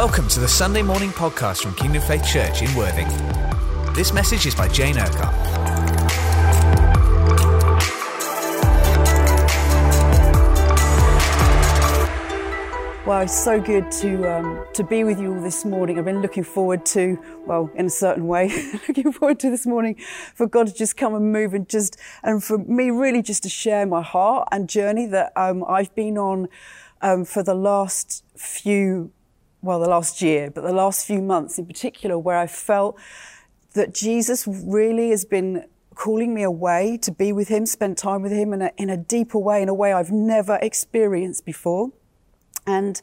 Welcome 0.00 0.28
to 0.28 0.40
the 0.40 0.48
Sunday 0.48 0.80
morning 0.80 1.10
podcast 1.10 1.62
from 1.62 1.74
Kingdom 1.74 2.00
Faith 2.00 2.24
Church 2.24 2.62
in 2.62 2.74
Worthing. 2.74 3.06
This 3.92 4.14
message 4.14 4.46
is 4.46 4.54
by 4.54 4.66
Jane 4.66 4.96
Urquhart. 4.96 5.34
Well, 13.06 13.20
it's 13.20 13.44
so 13.44 13.60
good 13.60 13.92
to 13.92 14.24
um, 14.24 14.64
to 14.72 14.82
be 14.82 15.04
with 15.04 15.20
you 15.20 15.34
all 15.34 15.42
this 15.42 15.66
morning. 15.66 15.98
I've 15.98 16.06
been 16.06 16.22
looking 16.22 16.44
forward 16.44 16.86
to, 16.86 17.22
well, 17.44 17.70
in 17.74 17.84
a 17.84 17.90
certain 17.90 18.26
way, 18.26 18.48
looking 18.88 19.12
forward 19.12 19.38
to 19.40 19.50
this 19.50 19.66
morning 19.66 19.96
for 20.34 20.46
God 20.46 20.68
to 20.68 20.72
just 20.72 20.96
come 20.96 21.14
and 21.14 21.30
move 21.30 21.52
and 21.52 21.68
just, 21.68 21.98
and 22.22 22.42
for 22.42 22.56
me 22.56 22.90
really 22.90 23.20
just 23.20 23.42
to 23.42 23.50
share 23.50 23.84
my 23.84 24.00
heart 24.00 24.48
and 24.50 24.66
journey 24.66 25.04
that 25.08 25.34
um, 25.36 25.62
I've 25.68 25.94
been 25.94 26.16
on 26.16 26.48
um, 27.02 27.26
for 27.26 27.42
the 27.42 27.54
last 27.54 28.24
few, 28.34 29.12
well, 29.62 29.80
the 29.80 29.88
last 29.88 30.22
year, 30.22 30.50
but 30.50 30.62
the 30.62 30.72
last 30.72 31.06
few 31.06 31.20
months 31.20 31.58
in 31.58 31.66
particular, 31.66 32.18
where 32.18 32.38
I 32.38 32.46
felt 32.46 32.98
that 33.74 33.94
Jesus 33.94 34.46
really 34.46 35.10
has 35.10 35.24
been 35.24 35.66
calling 35.94 36.32
me 36.34 36.42
away 36.42 36.98
to 37.02 37.12
be 37.12 37.32
with 37.32 37.48
Him, 37.48 37.66
spend 37.66 37.98
time 37.98 38.22
with 38.22 38.32
Him 38.32 38.52
in 38.52 38.62
a, 38.62 38.70
in 38.76 38.88
a 38.88 38.96
deeper 38.96 39.38
way, 39.38 39.62
in 39.62 39.68
a 39.68 39.74
way 39.74 39.92
I've 39.92 40.10
never 40.10 40.58
experienced 40.62 41.44
before. 41.44 41.90
And 42.66 43.00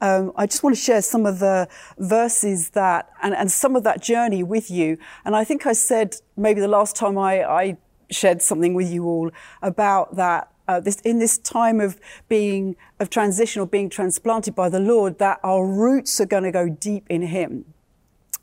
um, 0.00 0.32
I 0.36 0.46
just 0.46 0.62
want 0.62 0.74
to 0.74 0.80
share 0.80 1.02
some 1.02 1.26
of 1.26 1.38
the 1.38 1.68
verses 1.98 2.70
that, 2.70 3.10
and, 3.22 3.34
and 3.34 3.52
some 3.52 3.76
of 3.76 3.82
that 3.84 4.00
journey 4.00 4.42
with 4.42 4.70
you. 4.70 4.96
And 5.24 5.36
I 5.36 5.44
think 5.44 5.66
I 5.66 5.74
said 5.74 6.16
maybe 6.36 6.60
the 6.60 6.68
last 6.68 6.96
time 6.96 7.18
I, 7.18 7.44
I 7.44 7.76
shared 8.10 8.40
something 8.40 8.72
with 8.72 8.90
you 8.90 9.04
all 9.04 9.30
about 9.60 10.16
that 10.16 10.50
uh, 10.70 10.78
this, 10.78 11.00
in 11.00 11.18
this 11.18 11.36
time 11.38 11.80
of 11.80 11.98
being 12.28 12.76
of 13.00 13.10
transition 13.10 13.60
or 13.60 13.66
being 13.66 13.90
transplanted 13.90 14.54
by 14.54 14.68
the 14.68 14.78
Lord, 14.78 15.18
that 15.18 15.40
our 15.42 15.66
roots 15.66 16.20
are 16.20 16.26
going 16.26 16.44
to 16.44 16.52
go 16.52 16.68
deep 16.68 17.06
in 17.08 17.22
Him. 17.22 17.64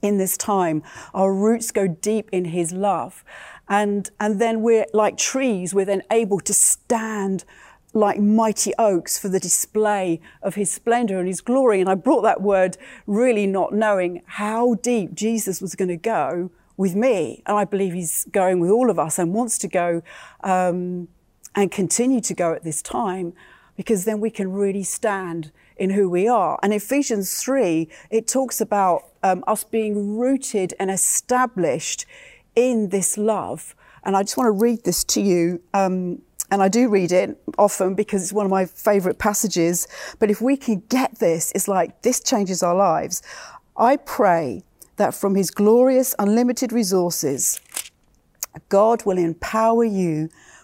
In 0.02 0.18
this 0.18 0.36
time, 0.36 0.84
our 1.14 1.34
roots 1.34 1.72
go 1.72 1.88
deep 1.88 2.30
in 2.34 2.46
His 2.46 2.74
love, 2.74 3.24
and 3.70 4.10
and 4.20 4.42
then 4.42 4.62
we're 4.62 4.86
like 4.94 5.18
trees. 5.18 5.74
We're 5.74 5.86
then 5.86 6.04
able 6.12 6.42
to 6.42 6.54
stand 6.54 7.46
like 7.94 8.20
mighty 8.20 8.74
oaks 8.78 9.18
for 9.18 9.30
the 9.30 9.40
display 9.40 10.20
of 10.44 10.56
his 10.56 10.70
splendor 10.70 11.18
and 11.18 11.28
his 11.28 11.42
glory. 11.42 11.80
And 11.80 11.90
I 11.90 11.96
brought 11.96 12.22
that 12.24 12.42
word 12.42 12.78
really 13.08 13.48
not 13.48 13.74
knowing 13.74 14.22
how 14.26 14.76
deep 14.76 15.16
Jesus 15.16 15.62
was 15.62 15.74
going 15.74 15.88
to 15.88 15.98
go 15.98 16.52
with 16.76 16.96
me. 16.96 17.42
And 17.48 17.58
I 17.58 17.66
believe 17.66 17.94
he's 17.94 18.26
going 18.26 18.60
with 18.60 18.70
all 18.70 18.92
of 18.92 19.00
us 19.00 19.18
and 19.18 19.34
wants 19.34 19.58
to 19.60 19.68
go 19.68 20.04
um, 20.44 21.08
and 21.58 21.72
continue 21.72 22.22
to 22.22 22.36
go 22.36 22.54
at 22.54 22.64
this 22.64 22.84
time 22.84 23.34
because 23.76 24.06
then 24.06 24.22
we 24.22 24.30
can 24.30 24.52
really 24.54 24.84
stand 24.84 25.52
in 25.76 25.90
who 25.90 26.08
we 26.08 26.28
are. 26.28 26.60
And 26.62 26.72
Ephesians 26.72 27.42
3, 27.42 27.90
it 28.12 28.28
talks 28.28 28.62
about 28.62 29.06
um, 29.24 29.44
us 29.48 29.64
being 29.64 30.18
rooted 30.18 30.76
and 30.80 30.92
established 30.92 32.06
in 32.56 32.90
this 32.90 33.18
love. 33.18 33.76
And 34.04 34.16
I 34.16 34.22
just 34.22 34.38
want 34.38 34.48
to 34.48 34.52
read 34.52 34.84
this 34.84 35.04
to 35.06 35.22
you. 35.22 35.62
Um, 35.74 36.22
and 36.52 36.62
I 36.62 36.70
do 36.70 36.90
read 36.90 37.12
it 37.12 37.38
often 37.58 37.96
because 37.96 38.22
it's 38.22 38.34
one 38.34 38.46
of 38.46 38.52
my 38.52 38.66
favorite 38.66 39.18
passages. 39.18 39.88
But 40.20 40.30
if 40.30 40.40
we 40.40 40.58
can 40.58 40.84
get 40.90 41.18
this, 41.18 41.52
it's 41.56 41.68
like 41.68 42.04
this 42.04 42.22
changes 42.22 42.62
our 42.62 42.76
lives. 42.76 43.24
I 43.76 43.98
pray 43.98 44.64
that 44.98 45.16
from 45.16 45.34
his 45.34 45.50
glorious, 45.50 46.14
unlimited 46.20 46.72
resources, 46.72 47.60
God 48.70 49.06
will 49.06 49.18
empower 49.18 49.84
you 49.84 50.30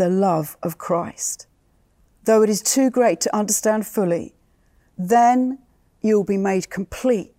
the 0.00 0.08
love 0.08 0.56
of 0.62 0.78
Christ. 0.78 1.46
Though 2.24 2.40
it 2.40 2.48
is 2.48 2.62
too 2.62 2.88
great 2.88 3.20
to 3.20 3.36
understand 3.36 3.86
fully, 3.86 4.34
then 4.96 5.58
you'll 6.00 6.24
be 6.24 6.38
made 6.38 6.70
complete 6.70 7.34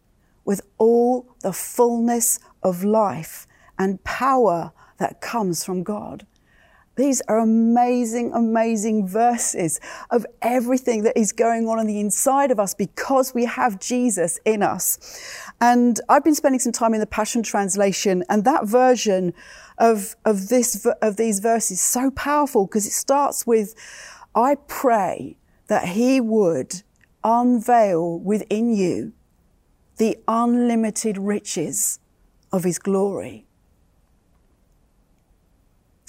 with 0.46 0.62
all 0.78 1.36
the 1.42 1.54
fullness 1.54 2.38
of 2.62 2.84
life 2.84 3.48
and 3.80 4.04
power 4.04 4.74
that 5.00 5.22
comes 5.22 5.64
from 5.64 5.82
God. 5.82 6.28
These 6.98 7.22
are 7.30 7.40
amazing, 7.40 8.34
amazing 8.34 9.08
verses 9.08 9.80
of 10.10 10.26
everything 10.42 11.04
that 11.04 11.18
is 11.18 11.32
going 11.32 11.68
on 11.68 11.80
on 11.80 11.88
the 11.88 12.00
inside 12.00 12.52
of 12.52 12.60
us 12.60 12.74
because 12.74 13.34
we 13.34 13.46
have 13.46 13.80
Jesus 13.80 14.40
in 14.44 14.62
us. 14.62 15.00
And 15.62 16.02
I've 16.10 16.24
been 16.24 16.36
spending 16.36 16.60
some 16.60 16.74
time 16.74 16.94
in 16.94 17.00
the 17.00 17.08
Passion 17.08 17.44
Translation, 17.44 18.24
and 18.30 18.44
that 18.44 18.66
version 18.66 19.34
of, 19.78 20.16
of, 20.26 20.50
this, 20.50 20.86
of 21.02 21.16
these 21.16 21.40
verses 21.40 21.72
is 21.78 21.82
so 21.82 22.12
powerful 22.12 22.66
because 22.66 22.86
it 22.86 22.92
starts 22.92 23.48
with, 23.48 23.74
I 24.36 24.56
pray 24.68 25.38
that 25.68 25.90
He 25.90 26.20
would 26.20 26.84
unveil 27.24 28.20
within 28.20 28.76
you 28.76 29.14
the 29.96 30.18
unlimited 30.28 31.18
riches 31.18 32.00
of 32.52 32.66
His 32.66 32.80
glory. 32.80 33.46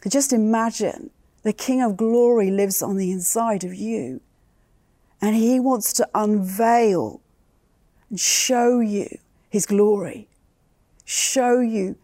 Just 0.08 0.32
imagine 0.32 1.10
the 1.42 1.52
King 1.52 1.80
of 1.80 1.96
Glory 1.96 2.50
lives 2.50 2.82
on 2.82 2.96
the 2.96 3.10
inside 3.10 3.64
of 3.64 3.74
you, 3.74 4.20
and 5.20 5.36
He 5.36 5.60
wants 5.60 5.92
to 5.94 6.08
unveil 6.14 7.20
and 8.10 8.18
show 8.18 8.80
you 8.80 9.18
His 9.48 9.66
glory, 9.66 10.28
show 11.04 11.60
you 11.60 11.96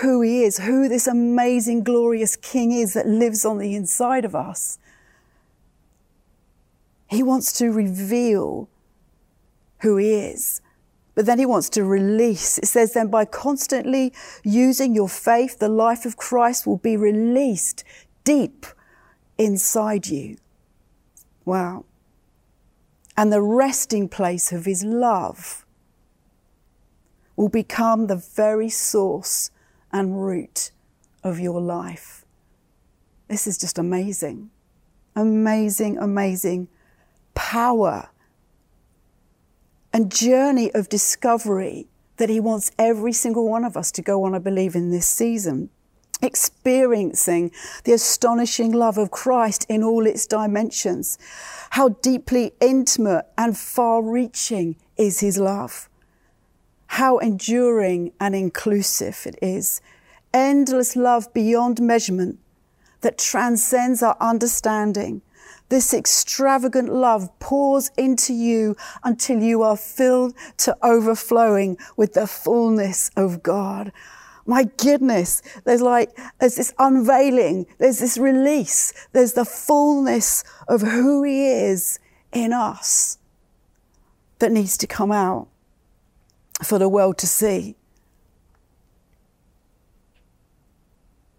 who 0.00 0.20
He 0.20 0.42
is, 0.42 0.58
who 0.58 0.88
this 0.88 1.06
amazing, 1.06 1.84
glorious 1.84 2.36
King 2.36 2.72
is 2.72 2.94
that 2.94 3.06
lives 3.06 3.44
on 3.44 3.58
the 3.58 3.74
inside 3.74 4.24
of 4.24 4.34
us. 4.34 4.78
He 7.06 7.22
wants 7.22 7.52
to 7.58 7.70
reveal 7.70 8.68
who 9.80 9.96
He 9.96 10.12
is 10.12 10.60
but 11.14 11.26
then 11.26 11.38
he 11.38 11.46
wants 11.46 11.68
to 11.70 11.84
release. 11.84 12.58
It 12.58 12.66
says, 12.66 12.94
then 12.94 13.08
by 13.08 13.24
constantly 13.24 14.12
using 14.42 14.94
your 14.94 15.08
faith, 15.08 15.58
the 15.58 15.68
life 15.68 16.04
of 16.04 16.16
Christ 16.16 16.66
will 16.66 16.78
be 16.78 16.96
released 16.96 17.84
deep 18.24 18.66
inside 19.38 20.06
you. 20.06 20.36
Wow. 21.44 21.84
And 23.16 23.32
the 23.32 23.42
resting 23.42 24.08
place 24.08 24.50
of 24.50 24.64
his 24.64 24.82
love 24.82 25.64
will 27.36 27.48
become 27.48 28.06
the 28.06 28.16
very 28.16 28.68
source 28.68 29.50
and 29.92 30.20
root 30.24 30.72
of 31.22 31.38
your 31.38 31.60
life. 31.60 32.24
This 33.28 33.46
is 33.46 33.56
just 33.56 33.78
amazing. 33.78 34.50
Amazing, 35.16 35.98
amazing 35.98 36.68
power 37.34 38.10
and 39.94 40.10
journey 40.10 40.74
of 40.74 40.88
discovery 40.88 41.86
that 42.16 42.28
He 42.28 42.40
wants 42.40 42.72
every 42.78 43.12
single 43.12 43.48
one 43.48 43.64
of 43.64 43.76
us 43.76 43.92
to 43.92 44.02
go 44.02 44.24
on, 44.24 44.34
I 44.34 44.40
believe, 44.40 44.74
in 44.74 44.90
this 44.90 45.06
season. 45.06 45.70
Experiencing 46.20 47.52
the 47.84 47.92
astonishing 47.92 48.72
love 48.72 48.98
of 48.98 49.12
Christ 49.12 49.64
in 49.68 49.84
all 49.84 50.04
its 50.04 50.26
dimensions. 50.26 51.16
How 51.70 51.90
deeply 51.90 52.52
intimate 52.60 53.26
and 53.38 53.56
far 53.56 54.02
reaching 54.02 54.76
is 54.96 55.20
His 55.20 55.38
love. 55.38 55.88
How 56.88 57.18
enduring 57.18 58.12
and 58.20 58.34
inclusive 58.34 59.22
it 59.26 59.38
is. 59.40 59.80
Endless 60.32 60.96
love 60.96 61.32
beyond 61.32 61.80
measurement 61.80 62.40
that 63.02 63.18
transcends 63.18 64.02
our 64.02 64.16
understanding 64.20 65.22
this 65.68 65.94
extravagant 65.94 66.92
love 66.92 67.30
pours 67.38 67.90
into 67.96 68.32
you 68.32 68.76
until 69.02 69.42
you 69.42 69.62
are 69.62 69.76
filled 69.76 70.34
to 70.58 70.76
overflowing 70.82 71.76
with 71.96 72.12
the 72.12 72.26
fullness 72.26 73.10
of 73.16 73.42
God. 73.42 73.92
My 74.46 74.64
goodness, 74.64 75.40
there's 75.64 75.80
like, 75.80 76.10
there's 76.38 76.56
this 76.56 76.74
unveiling, 76.78 77.66
there's 77.78 77.98
this 77.98 78.18
release, 78.18 78.92
there's 79.12 79.32
the 79.32 79.44
fullness 79.44 80.44
of 80.68 80.82
who 80.82 81.22
He 81.22 81.48
is 81.48 81.98
in 82.32 82.52
us 82.52 83.18
that 84.40 84.52
needs 84.52 84.76
to 84.78 84.86
come 84.86 85.10
out 85.10 85.48
for 86.62 86.78
the 86.78 86.88
world 86.88 87.16
to 87.18 87.26
see. 87.26 87.76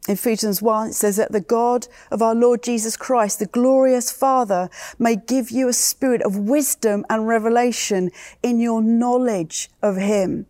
In 0.07 0.13
Ephesians 0.13 0.62
1, 0.62 0.90
it 0.90 0.94
says 0.94 1.16
that 1.16 1.31
the 1.31 1.42
God 1.42 1.88
of 2.12 2.22
our 2.22 2.36
Lord 2.36 2.62
Jesus 2.62 2.96
Christ, 2.96 3.40
the 3.40 3.48
glorious 3.48 4.12
Father, 4.12 4.69
may 5.00 5.16
give 5.16 5.50
you 5.50 5.68
a 5.68 5.74
spirit 5.74 6.22
of 6.22 6.38
wisdom 6.38 7.06
and 7.10 7.28
revelation 7.28 8.12
in 8.44 8.60
your 8.60 8.81
knowledge 8.81 9.69
of 9.81 9.98
Him. 9.98 10.46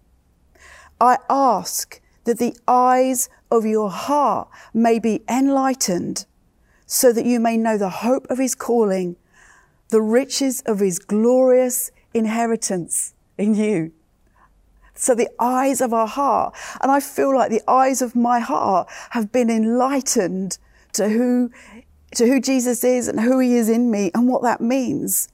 I 1.00 1.19
ask 1.30 2.02
that 2.25 2.40
the 2.40 2.56
eyes 2.68 3.30
of 3.50 3.66
your 3.66 3.90
heart 3.90 4.50
may 4.74 5.00
be 5.00 5.24
enlightened 5.30 6.25
so 6.86 7.13
that 7.13 7.25
you 7.25 7.40
may 7.40 7.56
know 7.56 7.78
the 7.78 7.90
hope 7.90 8.28
of 8.30 8.38
His 8.38 8.56
calling, 8.56 9.16
the 9.90 10.02
riches 10.02 10.62
of 10.66 10.80
His 10.80 11.00
glorious 11.00 11.92
inheritance 12.13 13.13
in 13.38 13.56
you 13.56 13.94
so 15.06 15.13
the 15.13 15.30
eyes 15.40 15.81
of 15.81 15.94
our 15.94 16.07
heart, 16.07 16.56
and 16.81 16.92
I 16.92 17.00
feel 17.00 17.36
like 17.36 17.52
the 17.52 17.62
eyes 17.69 18.02
of 18.02 18.16
my 18.16 18.40
heart 18.40 18.90
have 19.12 19.31
been 19.31 19.52
enlightened 19.52 20.57
to 20.94 21.10
who, 21.10 21.52
to 22.16 22.25
who 22.25 22.42
Jesus 22.42 22.84
is 22.84 23.07
and 23.07 23.19
who 23.19 23.38
he 23.38 23.54
is 23.54 23.69
in 23.69 23.92
me 23.92 24.10
and 24.16 24.28
what 24.28 24.42
that 24.42 24.62
means. 24.62 25.30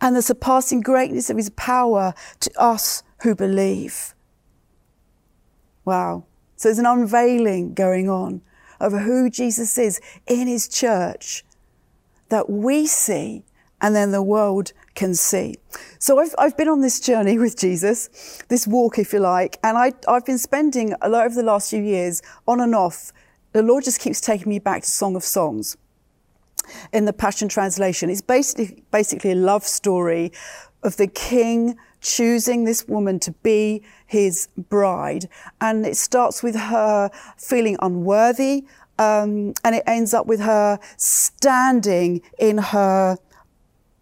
And 0.00 0.16
the 0.16 0.22
surpassing 0.22 0.80
greatness 0.80 1.28
of 1.28 1.36
his 1.36 1.50
power 1.50 2.14
to 2.40 2.50
us 2.58 3.02
who 3.24 3.34
believe. 3.34 4.14
Wow. 5.84 6.24
So 6.56 6.68
there's 6.70 6.78
an 6.78 6.86
unveiling 6.86 7.74
going 7.74 8.08
on 8.08 8.40
over 8.80 9.00
who 9.00 9.28
Jesus 9.28 9.76
is 9.76 10.00
in 10.26 10.48
his 10.48 10.66
church 10.66 11.44
that 12.30 12.48
we 12.48 12.86
see 12.86 13.44
and 13.82 13.94
then 13.94 14.12
the 14.12 14.22
world 14.22 14.72
can 15.00 15.14
see. 15.14 15.56
So 15.98 16.18
I've, 16.18 16.34
I've 16.38 16.56
been 16.58 16.68
on 16.68 16.82
this 16.82 17.00
journey 17.00 17.38
with 17.38 17.56
Jesus, 17.56 18.42
this 18.48 18.66
walk, 18.66 18.98
if 18.98 19.14
you 19.14 19.18
like, 19.18 19.58
and 19.64 19.78
I, 19.78 19.94
I've 20.06 20.26
been 20.26 20.38
spending 20.38 20.94
a 21.00 21.08
lot 21.08 21.24
over 21.24 21.34
the 21.34 21.42
last 21.42 21.70
few 21.70 21.82
years 21.82 22.20
on 22.46 22.60
and 22.60 22.74
off. 22.74 23.10
The 23.52 23.62
Lord 23.62 23.84
just 23.84 23.98
keeps 23.98 24.20
taking 24.20 24.50
me 24.50 24.58
back 24.58 24.82
to 24.82 24.90
Song 24.90 25.16
of 25.16 25.24
Songs 25.24 25.78
in 26.92 27.06
the 27.06 27.14
Passion 27.14 27.48
Translation. 27.48 28.10
It's 28.10 28.20
basically, 28.20 28.84
basically 28.90 29.32
a 29.32 29.36
love 29.36 29.64
story 29.64 30.32
of 30.82 30.98
the 30.98 31.06
king 31.06 31.76
choosing 32.02 32.64
this 32.64 32.86
woman 32.86 33.18
to 33.20 33.32
be 33.42 33.82
his 34.06 34.48
bride. 34.68 35.30
And 35.62 35.86
it 35.86 35.96
starts 35.96 36.42
with 36.42 36.56
her 36.56 37.10
feeling 37.38 37.78
unworthy, 37.80 38.66
um, 38.98 39.54
and 39.64 39.74
it 39.76 39.82
ends 39.86 40.12
up 40.12 40.26
with 40.26 40.40
her 40.40 40.78
standing 40.98 42.20
in 42.38 42.58
her 42.58 43.16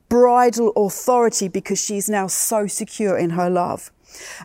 bridal 0.09 0.73
authority 0.77 1.49
because 1.49 1.83
she's 1.83 2.09
now 2.09 2.27
so 2.27 2.67
secure 2.67 3.17
in 3.17 3.31
her 3.31 3.51
love. 3.51 3.91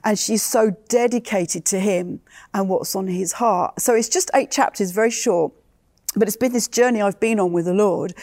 And 0.03 0.19
she's 0.19 0.43
so 0.43 0.75
dedicated 0.89 1.65
to 1.65 1.79
him 1.79 2.21
and 2.53 2.69
what's 2.69 2.95
on 2.95 3.07
his 3.07 3.33
heart. 3.33 3.79
So 3.79 3.95
it's 3.95 4.09
just 4.09 4.29
eight 4.33 4.51
chapters, 4.51 4.91
very 4.91 5.09
short, 5.09 5.53
but 6.15 6.27
it's 6.27 6.37
been 6.37 6.51
this 6.51 6.67
journey 6.67 7.01
I've 7.01 7.19
been 7.19 7.39
on 7.39 7.53
with 7.53 7.65
the 7.65 7.73
Lord. 7.73 8.13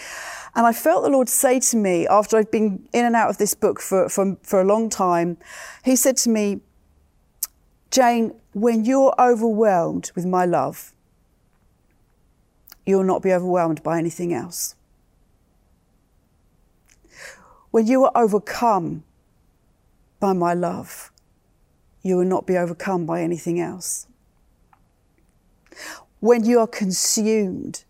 And 0.54 0.66
I 0.66 0.72
felt 0.72 1.02
the 1.02 1.10
Lord 1.10 1.28
say 1.28 1.60
to 1.60 1.76
me 1.76 2.06
after 2.08 2.36
I'd 2.36 2.50
been 2.50 2.88
in 2.92 3.04
and 3.04 3.16
out 3.16 3.30
of 3.30 3.38
this 3.38 3.54
book 3.54 3.80
for, 3.80 4.08
for, 4.08 4.36
for 4.42 4.60
a 4.60 4.64
long 4.64 4.90
time, 4.90 5.38
He 5.84 5.96
said 5.96 6.16
to 6.18 6.30
me, 6.30 6.60
Jane, 7.90 8.34
when 8.52 8.84
you're 8.84 9.14
overwhelmed 9.18 10.12
with 10.14 10.26
my 10.26 10.44
love, 10.44 10.92
you'll 12.86 13.04
not 13.04 13.22
be 13.22 13.32
overwhelmed 13.32 13.82
by 13.82 13.98
anything 13.98 14.32
else. 14.32 14.74
When 17.70 17.86
you 17.86 18.04
are 18.04 18.12
overcome 18.14 19.04
by 20.18 20.32
my 20.32 20.54
love, 20.54 21.12
you 22.02 22.16
will 22.16 22.24
not 22.24 22.46
be 22.46 22.56
overcome 22.56 23.06
by 23.06 23.22
anything 23.22 23.60
else. 23.60 24.06
When 26.18 26.44
you 26.44 26.58
are 26.58 26.66
consumed 26.66 27.84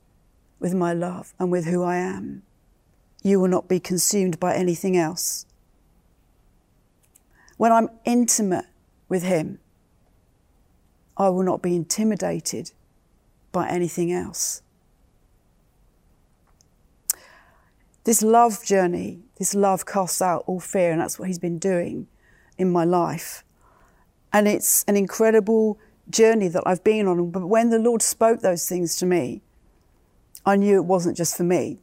with 0.59 0.75
my 0.75 0.93
love 0.93 1.33
and 1.39 1.51
with 1.51 1.65
who 1.65 1.83
I 1.83 1.97
am, 1.97 2.43
you 3.23 3.41
will 3.41 3.49
not 3.49 3.69
be 3.69 3.81
consumed 3.81 4.39
by 4.39 4.55
anything 4.55 4.97
else. 4.97 5.47
When 7.57 7.73
I'm 7.73 7.89
intimate 8.05 8.67
with 9.09 9.23
Him, 9.23 9.59
I 11.17 11.29
will 11.29 11.43
not 11.43 11.61
be 11.61 11.75
intimidated 11.75 12.73
by 13.53 13.69
anything 13.69 14.13
else. 14.13 14.63
This 18.05 18.23
love 18.23 18.65
journey 18.65 19.21
this 19.41 19.55
love 19.55 19.87
casts 19.87 20.21
out 20.21 20.45
all 20.47 20.61
fear, 20.61 20.93
and 20.93 21.01
that's 21.01 21.19
what 21.19 21.27
He's 21.27 21.39
been 21.39 21.59
doing 21.59 22.07
in 22.59 22.71
my 22.71 22.85
life. 22.85 23.43
And 24.35 24.47
it's 24.47 24.85
an 24.85 24.97
incredible 24.99 25.79
journey 26.11 26.49
that 26.49 26.63
I've 26.67 26.85
been 26.85 27.09
on. 27.09 27.31
But 27.31 27.47
when 27.47 27.71
the 27.71 27.79
Lord 27.79 28.03
spoke 28.03 28.41
those 28.41 28.69
things 28.69 28.97
to 28.97 29.07
me, 29.07 29.41
I 30.45 30.57
knew 30.57 30.77
it 30.77 30.85
wasn't 30.85 31.17
just 31.17 31.39
for 31.39 31.43
me. 31.43 31.79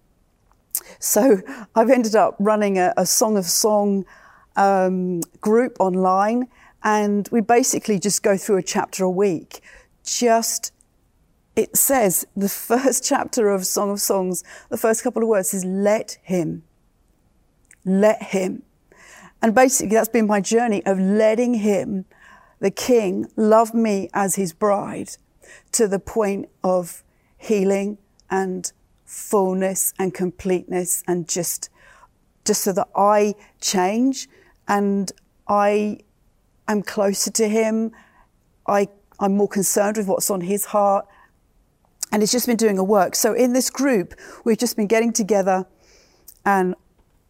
So 0.99 1.41
I've 1.75 1.89
ended 1.89 2.15
up 2.15 2.35
running 2.37 2.77
a, 2.77 2.93
a 2.95 3.07
Song 3.07 3.37
of 3.37 3.45
Song 3.45 4.05
um, 4.55 5.21
group 5.41 5.77
online, 5.79 6.49
and 6.83 7.27
we 7.31 7.41
basically 7.41 7.97
just 7.99 8.21
go 8.21 8.37
through 8.37 8.57
a 8.57 8.63
chapter 8.63 9.03
a 9.03 9.09
week. 9.09 9.61
Just 10.05 10.71
it 11.55 11.75
says 11.75 12.23
the 12.35 12.49
first 12.69 13.03
chapter 13.03 13.49
of 13.49 13.65
Song 13.65 13.89
of 13.89 13.99
Songs, 13.99 14.43
the 14.69 14.77
first 14.77 15.03
couple 15.03 15.23
of 15.23 15.27
words 15.27 15.55
is 15.55 15.65
let 15.65 16.19
him 16.21 16.61
let 17.87 18.21
him. 18.21 18.63
And 19.41 19.55
basically, 19.55 19.95
that's 19.95 20.09
been 20.09 20.27
my 20.27 20.41
journey 20.41 20.85
of 20.85 20.99
letting 20.99 21.55
him, 21.55 22.05
the 22.59 22.71
king, 22.71 23.27
love 23.35 23.73
me 23.73 24.09
as 24.13 24.35
his 24.35 24.53
bride 24.53 25.09
to 25.71 25.87
the 25.87 25.99
point 25.99 26.49
of 26.63 27.03
healing 27.37 27.97
and 28.29 28.71
fullness 29.05 29.93
and 29.97 30.13
completeness 30.13 31.03
and 31.07 31.29
just 31.29 31.69
just 32.47 32.63
so 32.63 32.71
that 32.71 32.87
I 32.95 33.35
change 33.59 34.29
and 34.67 35.11
I 35.47 35.99
am 36.67 36.81
closer 36.81 37.29
to 37.31 37.47
him. 37.47 37.91
I, 38.65 38.87
I'm 39.19 39.35
more 39.35 39.47
concerned 39.47 39.97
with 39.97 40.07
what's 40.07 40.29
on 40.29 40.41
his 40.41 40.65
heart. 40.65 41.05
And 42.11 42.23
it's 42.23 42.31
just 42.31 42.47
been 42.47 42.57
doing 42.57 42.77
a 42.77 42.83
work. 42.83 43.15
So 43.15 43.33
in 43.33 43.51
this 43.51 43.69
group, 43.69 44.13
we've 44.45 44.57
just 44.57 44.77
been 44.77 44.87
getting 44.87 45.11
together 45.11 45.65
and 46.45 46.73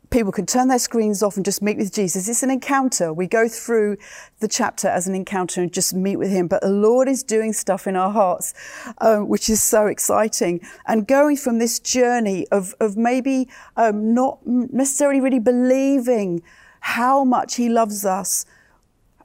people 0.09 0.31
can 0.31 0.45
turn 0.45 0.67
their 0.67 0.79
screens 0.79 1.21
off 1.21 1.35
and 1.35 1.43
just 1.43 1.61
meet 1.61 1.77
with 1.77 1.93
Jesus. 1.93 2.27
It's 2.29 2.43
an 2.43 2.51
encounter. 2.51 3.11
We 3.11 3.27
go 3.27 3.47
through 3.47 3.97
the 4.39 4.47
chapter 4.47 4.87
as 4.87 5.07
an 5.07 5.15
encounter 5.15 5.61
and 5.61 5.71
just 5.71 5.93
meet 5.93 6.15
with 6.15 6.29
Him. 6.29 6.47
But 6.47 6.61
the 6.61 6.69
Lord 6.69 7.07
is 7.07 7.23
doing 7.23 7.53
stuff 7.53 7.87
in 7.87 7.95
our 7.95 8.11
hearts, 8.11 8.53
um, 8.99 9.27
which 9.27 9.49
is 9.49 9.61
so 9.61 9.87
exciting. 9.87 10.61
And 10.85 11.07
going 11.07 11.37
from 11.37 11.59
this 11.59 11.79
journey 11.79 12.47
of, 12.51 12.73
of 12.79 12.95
maybe 12.95 13.49
um, 13.75 14.13
not 14.13 14.39
necessarily 14.45 15.19
really 15.19 15.39
believing 15.39 16.41
how 16.79 17.23
much 17.23 17.55
He 17.55 17.67
loves 17.67 18.05
us, 18.05 18.45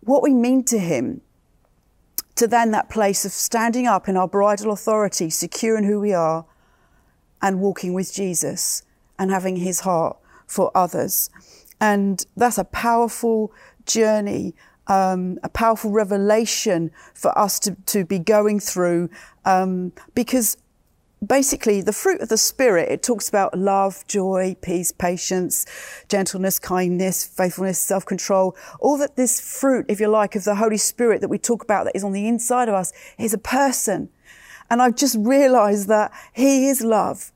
what 0.01 0.23
we 0.23 0.35
mean 0.35 0.65
to 0.65 0.79
Him, 0.79 1.21
to 2.35 2.49
then 2.49 2.73
that 2.73 2.89
place 2.89 3.25
of 3.25 3.31
standing 3.31 3.87
up 3.87 4.09
in 4.09 4.17
our 4.17 4.27
bridal 4.27 4.73
authority, 4.73 5.31
secure 5.31 5.77
in 5.77 5.85
who 5.85 6.01
we 6.01 6.13
are, 6.13 6.45
and 7.41 7.61
walking 7.61 7.93
with 7.93 8.13
Jesus 8.13 8.83
and 9.19 9.31
having 9.31 9.57
His 9.57 9.81
heart 9.81 10.17
for 10.47 10.71
others. 10.75 11.31
And 11.81 12.25
that's 12.37 12.59
a 12.59 12.65
powerful 12.65 13.53
journey, 13.87 14.55
um, 14.87 15.39
a 15.43 15.49
powerful 15.49 15.91
revelation 15.91 16.91
for 17.15 17.37
us 17.37 17.59
to, 17.61 17.77
to 17.87 18.05
be 18.05 18.19
going 18.19 18.61
through 18.61 19.11
um, 19.45 19.93
because 20.15 20.57
basically 21.27 21.81
the 21.81 21.93
fruit 21.93 22.21
of 22.21 22.29
the 22.29 22.37
spirit 22.37 22.91
it 22.91 23.03
talks 23.03 23.29
about 23.29 23.57
love 23.57 24.05
joy 24.09 24.57
peace 24.61 24.91
patience 24.91 25.65
gentleness 26.09 26.59
kindness 26.59 27.25
faithfulness 27.25 27.79
self-control. 27.79 28.57
All 28.81 28.99
that 28.99 29.15
this 29.17 29.41
fruit 29.41 29.87
if 29.89 30.01
you 30.01 30.09
like 30.09 30.35
of 30.35 30.45
the 30.45 30.57
holy 30.57 30.77
spirit 30.77 31.21
that 31.21 31.29
we 31.29 31.39
talk 31.39 31.63
about 31.63 31.85
that 31.85 31.95
is 31.95 32.03
on 32.03 32.13
the 32.13 32.27
inside 32.27 32.69
of 32.69 32.75
us 32.75 32.93
is 33.19 33.33
a 33.33 33.39
person. 33.39 34.09
And 34.69 34.83
i've 34.83 34.97
just 34.97 35.17
realized 35.19 35.89
that 35.89 36.13
he 36.33 36.69
is 36.69 36.83
love 36.83 37.33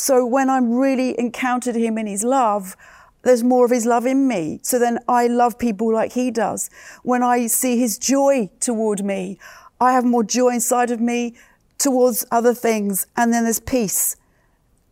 so 0.00 0.24
when 0.24 0.48
I'm 0.48 0.74
really 0.74 1.18
encountered 1.18 1.74
him 1.74 1.98
in 1.98 2.06
his 2.06 2.22
love, 2.22 2.76
there's 3.22 3.42
more 3.42 3.64
of 3.64 3.72
his 3.72 3.84
love 3.84 4.06
in 4.06 4.28
me. 4.28 4.60
So 4.62 4.78
then 4.78 5.00
I 5.08 5.26
love 5.26 5.58
people 5.58 5.92
like 5.92 6.12
he 6.12 6.30
does. 6.30 6.70
When 7.02 7.24
I 7.24 7.48
see 7.48 7.80
his 7.80 7.98
joy 7.98 8.48
toward 8.60 9.04
me, 9.04 9.40
I 9.80 9.94
have 9.94 10.04
more 10.04 10.22
joy 10.22 10.50
inside 10.50 10.92
of 10.92 11.00
me 11.00 11.34
towards 11.78 12.24
other 12.30 12.54
things. 12.54 13.08
And 13.16 13.32
then 13.32 13.42
there's 13.42 13.58
peace. 13.58 14.14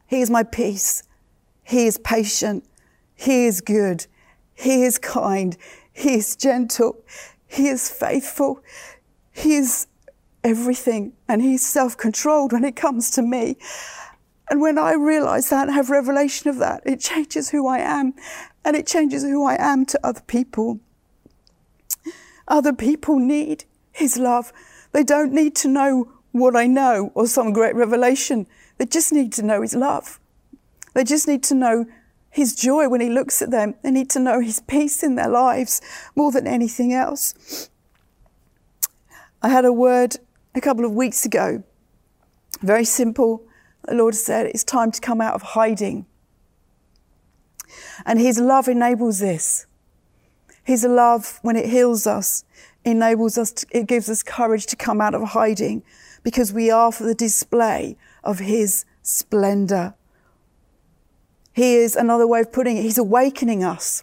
He 0.09 0.21
is 0.23 0.29
my 0.29 0.43
peace. 0.43 1.05
He 1.63 1.87
is 1.87 1.99
patient. 1.99 2.65
He 3.15 3.47
is 3.47 3.61
good. 3.61 4.07
He 4.55 4.83
is 4.83 4.99
kind. 4.99 5.57
He 5.93 6.15
is 6.15 6.35
gentle. 6.35 6.97
He 7.47 7.69
is 7.69 7.89
faithful. 7.89 8.61
He 9.33 9.55
is 9.55 9.87
everything. 10.43 11.13
And 11.29 11.43
he's 11.43 11.65
self 11.65 11.97
controlled 11.97 12.53
when 12.53 12.65
it 12.65 12.75
comes 12.75 13.09
to 13.13 13.23
me. 13.23 13.57
And 14.49 14.61
when 14.61 14.79
I 14.79 14.95
realize 14.95 15.50
that 15.50 15.69
have 15.69 15.91
revelation 15.91 16.49
of 16.49 16.59
that, 16.59 16.83
it 16.87 17.00
changes 17.00 17.50
who 17.50 17.67
I 17.67 17.79
am 17.79 18.15
and 18.65 18.76
it 18.76 18.87
changes 18.87 19.23
who 19.23 19.45
I 19.45 19.57
am 19.59 19.85
to 19.87 20.00
other 20.05 20.21
people. 20.21 20.81
Other 22.49 22.73
people 22.73 23.19
need 23.19 23.65
His 23.93 24.17
love. 24.17 24.53
They 24.93 25.03
don't 25.03 25.33
need 25.33 25.57
to 25.57 25.69
know 25.69 26.12
what 26.33 26.55
I 26.55 26.67
know 26.67 27.11
or 27.15 27.26
some 27.26 27.53
great 27.53 27.75
revelation. 27.75 28.47
They 28.79 28.87
just 28.87 29.12
need 29.12 29.33
to 29.35 29.43
know 29.43 29.62
His 29.62 29.75
love. 29.75 30.21
They 30.95 31.03
just 31.03 31.26
need 31.26 31.43
to 31.45 31.55
know 31.55 31.87
His 32.31 32.55
joy 32.55 32.88
when 32.88 33.00
He 33.00 33.09
looks 33.09 33.43
at 33.43 33.50
them. 33.50 33.75
They 33.83 33.91
need 33.91 34.11
to 34.11 34.21
know 34.21 34.41
His 34.41 34.61
peace 34.61 35.03
in 35.03 35.17
their 35.17 35.29
lives 35.29 35.81
more 36.15 36.31
than 36.31 36.47
anything 36.47 36.93
else. 36.93 37.69
I 39.43 39.49
had 39.49 39.65
a 39.65 39.73
word 39.73 40.17
a 40.55 40.61
couple 40.61 40.85
of 40.85 40.93
weeks 40.93 41.25
ago, 41.25 41.62
very 42.62 42.85
simple. 42.85 43.47
The 43.87 43.95
Lord 43.95 44.14
said, 44.14 44.47
It's 44.47 44.64
time 44.64 44.90
to 44.90 45.00
come 45.00 45.21
out 45.21 45.35
of 45.35 45.43
hiding. 45.43 46.07
And 48.05 48.21
His 48.21 48.38
love 48.38 48.69
enables 48.69 49.21
this. 49.21 49.66
His 50.62 50.85
love, 50.85 51.38
when 51.43 51.57
it 51.57 51.69
heals 51.69 52.07
us, 52.07 52.45
enables 52.85 53.38
us, 53.38 53.52
to, 53.52 53.66
it 53.71 53.87
gives 53.87 54.11
us 54.11 54.23
courage 54.23 54.66
to 54.66 54.76
come 54.76 55.00
out 55.00 55.14
of 55.14 55.23
hiding 55.28 55.83
because 56.25 56.52
we 56.52 56.71
are 56.71 56.90
for 56.90 57.05
the 57.05 57.14
display 57.14 57.97
of 58.25 58.40
His 58.40 58.85
splendor. 59.02 59.95
He 61.52 61.76
is 61.76 61.95
another 61.95 62.26
way 62.26 62.40
of 62.40 62.52
putting 62.52 62.76
it, 62.76 62.83
He's 62.83 62.99
awakening 62.99 63.62
us. 63.62 64.02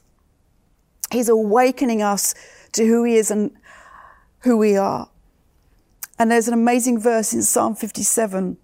He's 1.12 1.30
awakening 1.30 2.02
us 2.02 2.34
to 2.72 2.86
who 2.86 3.04
He 3.04 3.16
is 3.16 3.30
and 3.30 3.52
who 4.40 4.58
we 4.58 4.78
are. 4.78 5.10
And 6.18 6.32
there's 6.32 6.48
an 6.48 6.54
amazing 6.54 7.00
verse 7.00 7.34
in 7.34 7.42
Psalm 7.44 7.75
57, 7.75 8.58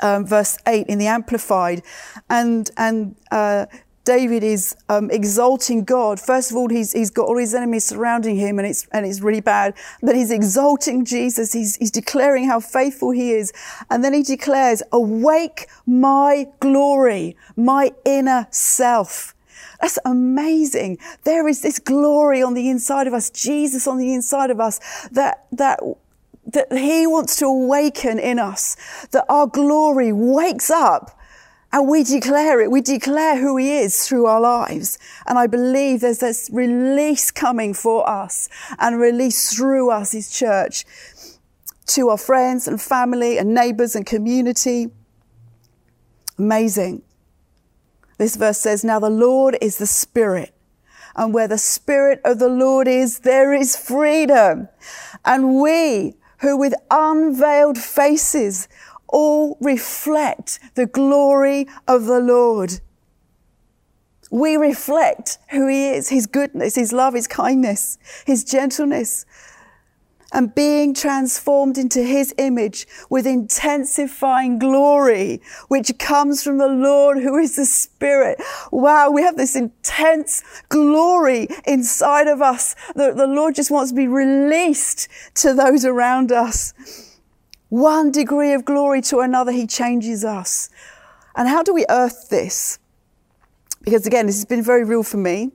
um, 0.00 0.26
verse 0.26 0.58
8 0.66 0.86
in 0.86 0.98
the 0.98 1.06
Amplified. 1.06 1.82
And, 2.28 2.70
and 2.76 3.16
uh, 3.30 3.66
David 4.04 4.44
is 4.44 4.76
um, 4.90 5.10
exalting 5.10 5.84
God. 5.84 6.20
First 6.20 6.50
of 6.50 6.56
all, 6.58 6.68
he's, 6.68 6.92
he's 6.92 7.10
got 7.10 7.26
all 7.26 7.38
his 7.38 7.54
enemies 7.54 7.84
surrounding 7.84 8.36
him 8.36 8.58
and 8.58 8.68
it's, 8.68 8.86
and 8.92 9.06
it's 9.06 9.20
really 9.20 9.40
bad. 9.40 9.74
But 10.02 10.14
he's 10.14 10.30
exalting 10.30 11.06
Jesus. 11.06 11.52
He's, 11.52 11.76
he's 11.76 11.90
declaring 11.90 12.46
how 12.46 12.60
faithful 12.60 13.10
he 13.10 13.32
is. 13.32 13.52
And 13.90 14.04
then 14.04 14.12
he 14.12 14.22
declares, 14.22 14.82
awake 14.92 15.68
my 15.86 16.48
glory, 16.60 17.36
my 17.56 17.92
inner 18.04 18.46
self. 18.50 19.34
That's 19.80 19.98
amazing. 20.04 20.98
There 21.24 21.48
is 21.48 21.62
this 21.62 21.78
glory 21.78 22.42
on 22.42 22.54
the 22.54 22.68
inside 22.68 23.06
of 23.06 23.14
us, 23.14 23.30
Jesus 23.30 23.86
on 23.86 23.98
the 23.98 24.12
inside 24.12 24.50
of 24.50 24.60
us, 24.60 24.80
that, 25.08 25.46
that 25.52 25.80
that 26.46 26.72
he 26.72 27.06
wants 27.06 27.36
to 27.36 27.46
awaken 27.46 28.18
in 28.18 28.38
us, 28.38 28.76
that 29.10 29.24
our 29.28 29.46
glory 29.46 30.12
wakes 30.12 30.70
up 30.70 31.18
and 31.74 31.88
we 31.88 32.04
declare 32.04 32.60
it. 32.60 32.70
We 32.70 32.82
declare 32.82 33.36
who 33.36 33.56
He 33.56 33.78
is 33.78 34.06
through 34.06 34.26
our 34.26 34.40
lives. 34.40 34.96
And 35.26 35.36
I 35.36 35.48
believe 35.48 36.02
there's 36.02 36.20
this 36.20 36.48
release 36.52 37.32
coming 37.32 37.74
for 37.74 38.08
us 38.08 38.48
and 38.78 39.00
release 39.00 39.52
through 39.52 39.90
us, 39.90 40.12
His 40.12 40.30
church, 40.30 40.84
to 41.86 42.10
our 42.10 42.16
friends 42.16 42.68
and 42.68 42.80
family 42.80 43.38
and 43.38 43.52
neighbors 43.52 43.96
and 43.96 44.06
community. 44.06 44.92
Amazing. 46.38 47.02
This 48.18 48.36
verse 48.36 48.58
says, 48.58 48.84
Now 48.84 49.00
the 49.00 49.10
Lord 49.10 49.58
is 49.60 49.78
the 49.78 49.86
Spirit. 49.88 50.54
And 51.16 51.34
where 51.34 51.48
the 51.48 51.58
Spirit 51.58 52.20
of 52.24 52.38
the 52.38 52.48
Lord 52.48 52.86
is, 52.86 53.18
there 53.18 53.52
is 53.52 53.76
freedom. 53.76 54.68
And 55.24 55.60
we 55.60 56.14
who 56.44 56.58
with 56.58 56.74
unveiled 56.90 57.78
faces 57.78 58.68
all 59.08 59.56
reflect 59.62 60.60
the 60.74 60.84
glory 60.84 61.66
of 61.88 62.04
the 62.04 62.20
Lord. 62.20 62.80
We 64.30 64.56
reflect 64.56 65.38
who 65.50 65.66
He 65.68 65.88
is, 65.88 66.10
His 66.10 66.26
goodness, 66.26 66.74
His 66.74 66.92
love, 66.92 67.14
His 67.14 67.26
kindness, 67.26 67.96
His 68.26 68.44
gentleness, 68.44 69.24
and 70.34 70.54
being 70.54 70.92
transformed 70.92 71.78
into 71.78 72.02
His 72.02 72.34
image 72.36 72.86
with 73.08 73.26
intensifying 73.26 74.58
glory, 74.58 75.40
which 75.68 75.98
comes 75.98 76.42
from 76.44 76.58
the 76.58 76.68
Lord 76.68 77.18
who 77.18 77.38
is 77.38 77.56
the 77.56 77.64
Spirit. 77.64 78.42
Wow, 78.70 79.10
we 79.10 79.22
have 79.22 79.36
this 79.38 79.56
intense 79.56 80.42
glory 80.68 81.48
inside 81.66 82.26
of 82.26 82.42
us 82.42 82.76
that 82.94 83.16
the 83.16 83.26
Lord 83.26 83.54
just 83.54 83.70
wants 83.70 83.92
to 83.92 83.96
be 83.96 84.08
released 84.08 85.08
to 85.36 85.54
those 85.54 85.86
around 85.86 86.30
us 86.30 86.74
one 87.74 88.12
degree 88.12 88.52
of 88.52 88.64
glory 88.64 89.00
to 89.02 89.18
another, 89.18 89.50
he 89.50 89.66
changes 89.66 90.24
us. 90.24 90.70
And 91.34 91.48
how 91.48 91.64
do 91.64 91.74
we 91.74 91.84
earth 91.88 92.28
this? 92.28 92.78
Because 93.82 94.06
again, 94.06 94.26
this 94.26 94.36
has 94.36 94.44
been 94.44 94.62
very 94.62 94.84
real 94.84 95.02
for 95.02 95.16
me. 95.16 95.50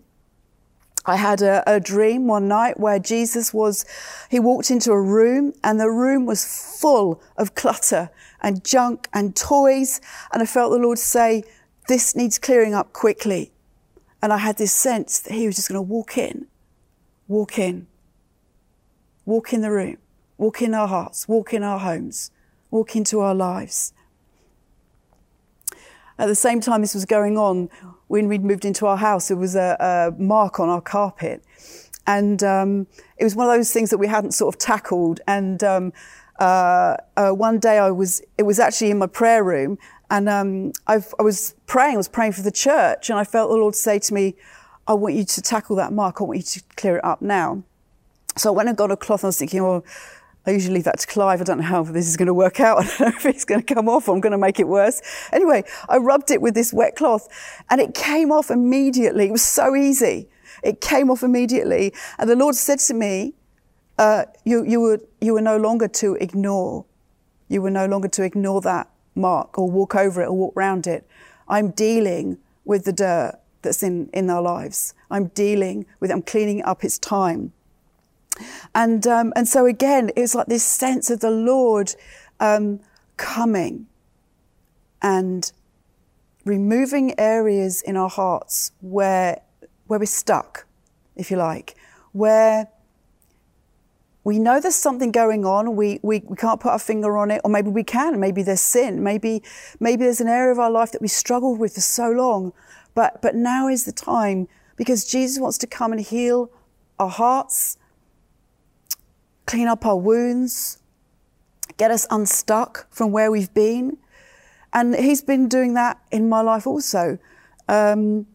I 1.05 1.15
had 1.15 1.41
a, 1.41 1.63
a, 1.65 1.79
dream 1.79 2.27
one 2.27 2.47
night 2.47 2.79
where 2.79 2.99
Jesus 2.99 3.53
was, 3.53 3.85
he 4.29 4.39
walked 4.39 4.69
into 4.69 4.91
a 4.91 5.01
room 5.01 5.53
and 5.63 5.79
the 5.79 5.89
room 5.89 6.25
was 6.25 6.77
full 6.79 7.21
of 7.37 7.55
clutter 7.55 8.09
and 8.41 8.63
junk 8.63 9.07
and 9.13 9.35
toys. 9.35 10.01
And 10.33 10.41
I 10.43 10.45
felt 10.45 10.71
the 10.71 10.77
Lord 10.77 10.99
say, 10.99 11.43
this 11.87 12.15
needs 12.15 12.37
clearing 12.37 12.73
up 12.73 12.93
quickly. 12.93 13.51
And 14.21 14.33
I 14.33 14.37
had 14.37 14.57
this 14.57 14.73
sense 14.73 15.19
that 15.19 15.33
he 15.33 15.47
was 15.47 15.55
just 15.55 15.69
going 15.69 15.77
to 15.77 15.81
walk 15.81 16.17
in, 16.17 16.47
walk 17.27 17.57
in, 17.57 17.87
walk 19.25 19.53
in 19.53 19.61
the 19.61 19.71
room 19.71 19.97
walk 20.39 20.61
in 20.61 20.73
our 20.73 20.87
hearts, 20.87 21.27
walk 21.27 21.53
in 21.53 21.61
our 21.61 21.77
homes, 21.77 22.31
walk 22.71 22.95
into 22.95 23.19
our 23.19 23.35
lives. 23.35 23.93
At 26.19 26.27
the 26.27 26.35
same 26.35 26.59
time 26.59 26.81
this 26.81 26.93
was 26.93 27.05
going 27.05 27.37
on, 27.37 27.69
when 28.07 28.27
we'd 28.27 28.43
moved 28.43 28.65
into 28.65 28.85
our 28.85 28.97
house, 28.97 29.29
there 29.29 29.37
was 29.37 29.55
a, 29.55 29.77
a 29.79 30.21
mark 30.21 30.59
on 30.59 30.69
our 30.69 30.81
carpet. 30.81 31.43
And 32.05 32.43
um, 32.43 32.87
it 33.17 33.23
was 33.23 33.35
one 33.35 33.47
of 33.47 33.55
those 33.55 33.71
things 33.71 33.89
that 33.89 33.97
we 33.97 34.07
hadn't 34.07 34.33
sort 34.33 34.53
of 34.53 34.59
tackled. 34.59 35.21
And 35.27 35.63
um, 35.63 35.93
uh, 36.39 36.97
uh, 37.15 37.31
one 37.31 37.59
day 37.59 37.79
I 37.79 37.91
was, 37.91 38.21
it 38.37 38.43
was 38.43 38.59
actually 38.59 38.91
in 38.91 38.97
my 38.97 39.07
prayer 39.07 39.43
room, 39.43 39.77
and 40.09 40.27
um, 40.27 40.71
i 40.87 41.01
was 41.19 41.53
praying, 41.67 41.95
I 41.95 41.97
was 41.97 42.07
praying 42.07 42.31
for 42.33 42.41
the 42.41 42.51
church, 42.51 43.09
and 43.09 43.19
I 43.19 43.23
felt 43.23 43.49
the 43.49 43.57
Lord 43.57 43.75
say 43.75 43.99
to 43.99 44.13
me, 44.13 44.35
I 44.87 44.93
want 44.93 45.15
you 45.15 45.23
to 45.23 45.41
tackle 45.41 45.75
that 45.75 45.93
mark, 45.93 46.19
I 46.19 46.23
want 46.23 46.37
you 46.37 46.43
to 46.43 46.63
clear 46.75 46.97
it 46.97 47.05
up 47.05 47.21
now. 47.21 47.63
So 48.37 48.51
I 48.51 48.55
went 48.55 48.69
and 48.69 48.77
got 48.77 48.89
a 48.89 48.97
cloth, 48.97 49.21
and 49.21 49.27
I 49.27 49.29
was 49.29 49.37
thinking, 49.37 49.63
well, 49.63 49.85
I 50.49 50.53
usually 50.53 50.75
leave 50.75 50.85
that 50.85 50.97
to 50.97 51.05
Clive. 51.05 51.41
I 51.41 51.43
don't 51.43 51.59
know 51.59 51.63
how 51.63 51.83
this 51.83 52.07
is 52.07 52.17
going 52.17 52.25
to 52.25 52.33
work 52.33 52.59
out. 52.59 52.79
I 52.83 52.87
don't 52.87 52.99
know 53.01 53.07
if 53.09 53.25
it's 53.27 53.45
going 53.45 53.61
to 53.61 53.75
come 53.75 53.87
off 53.87 54.09
I'm 54.09 54.19
going 54.19 54.31
to 54.31 54.37
make 54.37 54.59
it 54.59 54.67
worse. 54.67 54.99
Anyway, 55.31 55.63
I 55.87 55.97
rubbed 55.97 56.31
it 56.31 56.41
with 56.41 56.55
this 56.55 56.73
wet 56.73 56.95
cloth 56.95 57.27
and 57.69 57.79
it 57.79 57.93
came 57.93 58.31
off 58.31 58.49
immediately. 58.49 59.27
It 59.27 59.31
was 59.31 59.43
so 59.43 59.75
easy. 59.75 60.27
It 60.63 60.81
came 60.81 61.11
off 61.11 61.21
immediately. 61.21 61.93
And 62.17 62.27
the 62.27 62.35
Lord 62.35 62.55
said 62.55 62.79
to 62.79 62.95
me, 62.95 63.35
uh, 63.99 64.25
you, 64.43 64.65
you, 64.65 64.81
were, 64.81 64.99
you 65.21 65.33
were 65.33 65.41
no 65.41 65.57
longer 65.57 65.87
to 65.87 66.15
ignore. 66.15 66.83
You 67.47 67.61
were 67.61 67.69
no 67.69 67.85
longer 67.85 68.07
to 68.07 68.23
ignore 68.23 68.59
that 68.61 68.89
mark 69.13 69.59
or 69.59 69.69
walk 69.69 69.93
over 69.93 70.23
it 70.23 70.29
or 70.29 70.33
walk 70.33 70.53
round 70.55 70.87
it. 70.87 71.07
I'm 71.47 71.69
dealing 71.69 72.39
with 72.65 72.85
the 72.85 72.93
dirt 72.93 73.39
that's 73.61 73.83
in, 73.83 74.09
in 74.13 74.31
our 74.31 74.41
lives. 74.41 74.95
I'm 75.11 75.27
dealing 75.27 75.85
with 75.99 76.09
it. 76.09 76.13
I'm 76.13 76.23
cleaning 76.23 76.63
up. 76.63 76.83
It's 76.83 76.97
time. 76.97 77.53
And, 78.75 79.05
um, 79.07 79.33
and 79.35 79.47
so 79.47 79.65
again, 79.65 80.11
it's 80.15 80.35
like 80.35 80.47
this 80.47 80.63
sense 80.63 81.09
of 81.09 81.19
the 81.19 81.31
Lord 81.31 81.93
um, 82.39 82.79
coming 83.17 83.87
and 85.01 85.51
removing 86.45 87.17
areas 87.19 87.81
in 87.81 87.95
our 87.95 88.09
hearts 88.09 88.71
where, 88.81 89.41
where 89.87 89.99
we're 89.99 90.05
stuck, 90.05 90.65
if 91.15 91.29
you 91.31 91.37
like, 91.37 91.75
where 92.11 92.67
we 94.23 94.37
know 94.37 94.59
there's 94.59 94.75
something 94.75 95.11
going 95.11 95.45
on. 95.45 95.75
We, 95.75 95.99
we, 96.03 96.23
we 96.27 96.35
can't 96.35 96.59
put 96.59 96.71
our 96.71 96.79
finger 96.79 97.17
on 97.17 97.31
it, 97.31 97.41
or 97.43 97.49
maybe 97.49 97.69
we 97.69 97.83
can. 97.83 98.19
Maybe 98.19 98.43
there's 98.43 98.61
sin. 98.61 99.03
Maybe, 99.03 99.41
maybe 99.79 100.03
there's 100.03 100.21
an 100.21 100.27
area 100.27 100.51
of 100.51 100.59
our 100.59 100.69
life 100.69 100.91
that 100.91 101.01
we 101.01 101.07
struggled 101.07 101.59
with 101.59 101.73
for 101.73 101.81
so 101.81 102.09
long. 102.11 102.53
But, 102.95 103.21
but 103.21 103.35
now 103.35 103.67
is 103.67 103.85
the 103.85 103.91
time 103.91 104.47
because 104.75 105.05
Jesus 105.05 105.39
wants 105.39 105.57
to 105.59 105.67
come 105.67 105.91
and 105.91 106.01
heal 106.01 106.51
our 106.99 107.09
hearts 107.09 107.77
clean 109.49 109.67
up 109.67 109.83
our 109.83 109.97
wounds, 109.97 110.77
get 111.77 111.89
us 111.89 112.05
unstuck 112.11 112.85
from 112.91 113.11
where 113.11 113.31
we've 113.31 113.51
been. 113.55 113.97
And 114.73 114.95
He's 114.95 115.23
been 115.23 115.49
doing 115.49 115.73
that 115.73 115.99
in 116.11 116.29
my 116.29 116.41
life 116.41 116.67
also. 116.67 117.17
Um, 117.67 118.27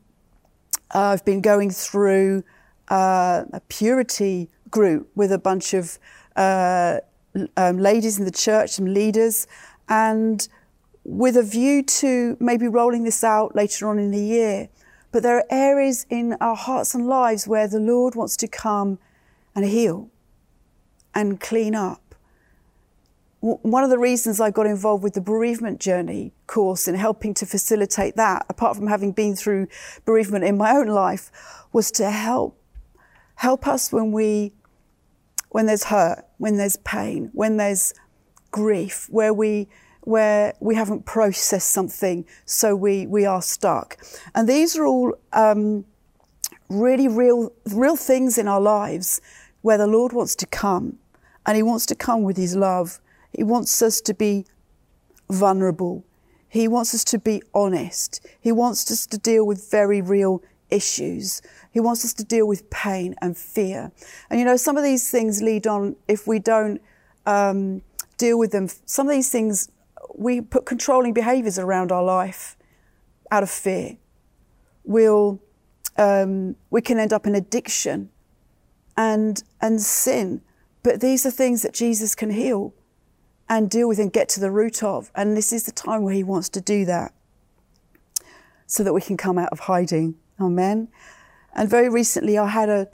I've 0.91 1.25
been 1.25 1.41
going 1.41 1.71
through 1.71 2.43
uh, 2.91 3.45
a 3.53 3.61
purity 3.69 4.51
group 4.71 5.09
with 5.15 5.31
a 5.31 5.39
bunch 5.39 5.73
of 5.73 6.01
uh, 6.35 6.99
um, 7.57 7.79
ladies 7.79 8.19
in 8.19 8.25
the 8.25 8.33
church, 8.33 8.71
some 8.71 8.87
leaders, 8.87 9.47
and 9.89 10.49
with 11.05 11.37
a 11.37 11.45
view 11.45 11.85
to 11.85 12.37
maybe 12.41 12.67
rolling 12.67 13.05
this 13.05 13.23
out 13.23 13.55
later 13.55 13.89
on 13.89 14.01
in 14.01 14.11
the 14.11 14.19
year. 14.19 14.69
But 15.13 15.23
there 15.23 15.37
are 15.37 15.45
areas 15.49 16.07
in 16.11 16.33
our 16.41 16.57
hearts 16.57 16.93
and 16.93 17.07
lives 17.07 17.47
where 17.47 17.69
the 17.69 17.79
Lord 17.79 18.17
wants 18.17 18.37
to 18.39 18.49
come 18.49 18.99
and 19.55 19.65
heal 19.65 20.11
and 21.15 21.41
clean 21.41 21.75
up. 21.75 22.15
One 23.41 23.85
of 23.85 23.91
the 23.91 23.99
reasons 23.99 24.41
I 24.41 24.51
got 24.51 24.67
involved 24.67 25.03
with 25.03 25.13
the 25.13 25.21
bereavement 25.21 25.79
journey 25.79 26.33
course 26.47 26.89
in 26.89 26.95
helping 26.95 27.35
to 27.35 27.47
facilitate 27.47 28.17
that, 28.17 28.47
apart 28.49 28.75
from 28.75 28.87
having 28.87 29.13
been 29.13 29.37
through 29.37 29.69
bereavement 30.07 30.45
in 30.45 30.57
my 30.57 30.73
own 30.73 30.87
life, 30.87 31.31
was 31.73 31.91
to 31.93 32.11
help 32.11 32.59
help 33.37 33.67
us 33.67 33.93
when 33.93 34.13
we 34.13 34.53
when 35.51 35.67
there's 35.67 35.85
hurt, 35.85 36.25
when 36.39 36.57
there's 36.57 36.77
pain, 36.79 37.31
when 37.33 37.59
there's 37.59 37.95
grief, 38.51 39.07
where 39.11 39.33
we 39.33 39.69
where 40.01 40.53
we 40.61 40.75
haven't 40.75 41.07
processed 41.07 41.71
something, 41.71 42.25
so 42.45 42.75
we 42.75 43.07
we 43.07 43.25
are 43.27 43.43
stuck. 43.43 43.99
And 44.35 44.49
these 44.49 44.77
are 44.77 44.87
all 44.87 45.15
um, 45.33 45.85
really 46.69 47.09
real 47.09 47.53
real 47.67 47.97
things 47.97 48.39
in 48.39 48.49
our 48.49 48.61
lives 48.61 49.21
where 49.63 49.79
the 49.79 49.87
Lord 49.87 50.13
wants 50.13 50.35
to 50.37 50.47
come, 50.47 50.99
and 51.47 51.57
He 51.57 51.63
wants 51.63 51.87
to 51.87 51.95
come 51.95 52.23
with 52.23 52.37
His 52.37 52.57
love. 52.57 53.01
He 53.33 53.43
wants 53.43 53.83
us 53.83 54.01
to 54.03 54.15
be 54.15 54.47
vulnerable. 55.29 56.05
He 56.49 56.69
wants 56.69 56.95
us 56.95 57.03
to 57.05 57.19
be 57.19 57.43
honest. 57.53 58.25
He 58.41 58.53
wants 58.53 58.91
us 58.91 59.07
to 59.07 59.19
deal 59.19 59.45
with 59.45 59.71
very 59.71 60.01
real 60.01 60.43
issues. 60.71 61.43
He 61.73 61.81
wants 61.81 62.05
us 62.05 62.13
to 62.15 62.25
deal 62.25 62.47
with 62.47 62.71
pain 62.71 63.15
and 63.21 63.37
fear. 63.37 63.91
And 64.31 64.39
you 64.39 64.47
know, 64.47 64.57
some 64.57 64.77
of 64.77 64.85
these 64.85 65.11
things 65.11 65.43
lead 65.43 65.67
on 65.67 65.97
if 66.07 66.27
we 66.27 66.39
don't 66.39 66.81
um, 67.27 67.83
deal 68.19 68.39
with 68.39 68.53
them. 68.53 68.69
Some 68.87 69.09
of 69.09 69.13
these 69.13 69.31
things, 69.31 69.71
we 70.15 70.41
put 70.41 70.67
controlling 70.67 71.13
behaviors 71.13 71.59
around 71.59 71.91
our 71.91 72.05
life 72.05 72.57
out 73.31 73.43
of 73.43 73.51
fear. 73.51 73.97
We'll, 74.85 75.41
um, 75.97 76.57
we 76.71 76.83
can 76.83 76.99
end 76.99 77.13
up 77.13 77.27
in 77.27 77.35
addiction 77.35 78.11
and, 78.97 79.43
and 79.61 79.81
sin. 79.81 80.43
But 80.85 81.01
these 81.01 81.27
are 81.27 81.31
things 81.33 81.63
that 81.63 81.75
Jesus 81.75 82.15
can 82.15 82.31
heal 82.31 82.73
and 83.49 83.69
deal 83.69 83.89
with 83.89 83.99
and 83.99 84.13
get 84.13 84.29
to 84.31 84.41
the 84.41 84.53
root 84.53 84.85
of. 84.85 85.11
And 85.17 85.37
this 85.37 85.53
is 85.53 85.65
the 85.65 85.73
time 85.73 86.05
where 86.05 86.15
He 86.15 86.23
wants 86.23 86.49
to 86.51 86.61
do 86.61 86.85
that 86.85 87.13
so 88.67 88.85
that 88.85 88.93
we 88.93 89.01
can 89.01 89.17
come 89.17 89.39
out 89.39 89.51
of 89.51 89.61
hiding. 89.61 90.15
Amen. 90.41 90.89
And 91.55 91.69
very 91.69 91.89
recently, 91.89 92.37
I 92.37 92.49
had 92.49 92.69
a, 92.69 92.89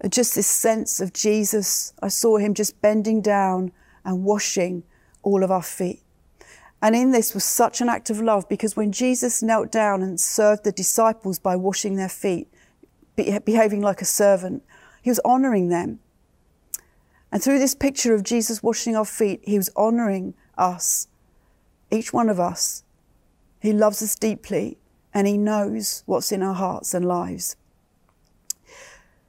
a, 0.00 0.08
just 0.08 0.34
this 0.34 0.46
sense 0.46 1.00
of 1.00 1.12
Jesus. 1.12 1.92
I 2.02 2.08
saw 2.08 2.38
him 2.38 2.54
just 2.54 2.80
bending 2.80 3.20
down 3.20 3.72
and 4.04 4.24
washing 4.24 4.84
all 5.22 5.44
of 5.44 5.50
our 5.50 5.62
feet. 5.62 6.02
And 6.80 6.96
in 6.96 7.12
this 7.12 7.34
was 7.34 7.44
such 7.44 7.80
an 7.80 7.88
act 7.88 8.10
of 8.10 8.20
love 8.20 8.48
because 8.48 8.74
when 8.76 8.90
Jesus 8.90 9.42
knelt 9.42 9.70
down 9.70 10.02
and 10.02 10.18
served 10.18 10.64
the 10.64 10.72
disciples 10.72 11.38
by 11.38 11.54
washing 11.54 11.94
their 11.96 12.08
feet, 12.08 12.48
behaving 13.14 13.82
like 13.82 14.00
a 14.00 14.06
servant, 14.06 14.64
he 15.02 15.10
was 15.10 15.20
honoring 15.24 15.68
them. 15.68 16.00
And 17.32 17.42
through 17.42 17.58
this 17.58 17.74
picture 17.74 18.14
of 18.14 18.22
Jesus 18.22 18.62
washing 18.62 18.94
our 18.94 19.06
feet, 19.06 19.40
he 19.42 19.56
was 19.56 19.70
honoring 19.74 20.34
us, 20.58 21.08
each 21.90 22.12
one 22.12 22.28
of 22.28 22.38
us. 22.38 22.84
He 23.58 23.72
loves 23.72 24.02
us 24.02 24.14
deeply 24.14 24.76
and 25.14 25.26
he 25.26 25.38
knows 25.38 26.02
what's 26.04 26.30
in 26.30 26.42
our 26.42 26.54
hearts 26.54 26.92
and 26.92 27.06
lives. 27.06 27.56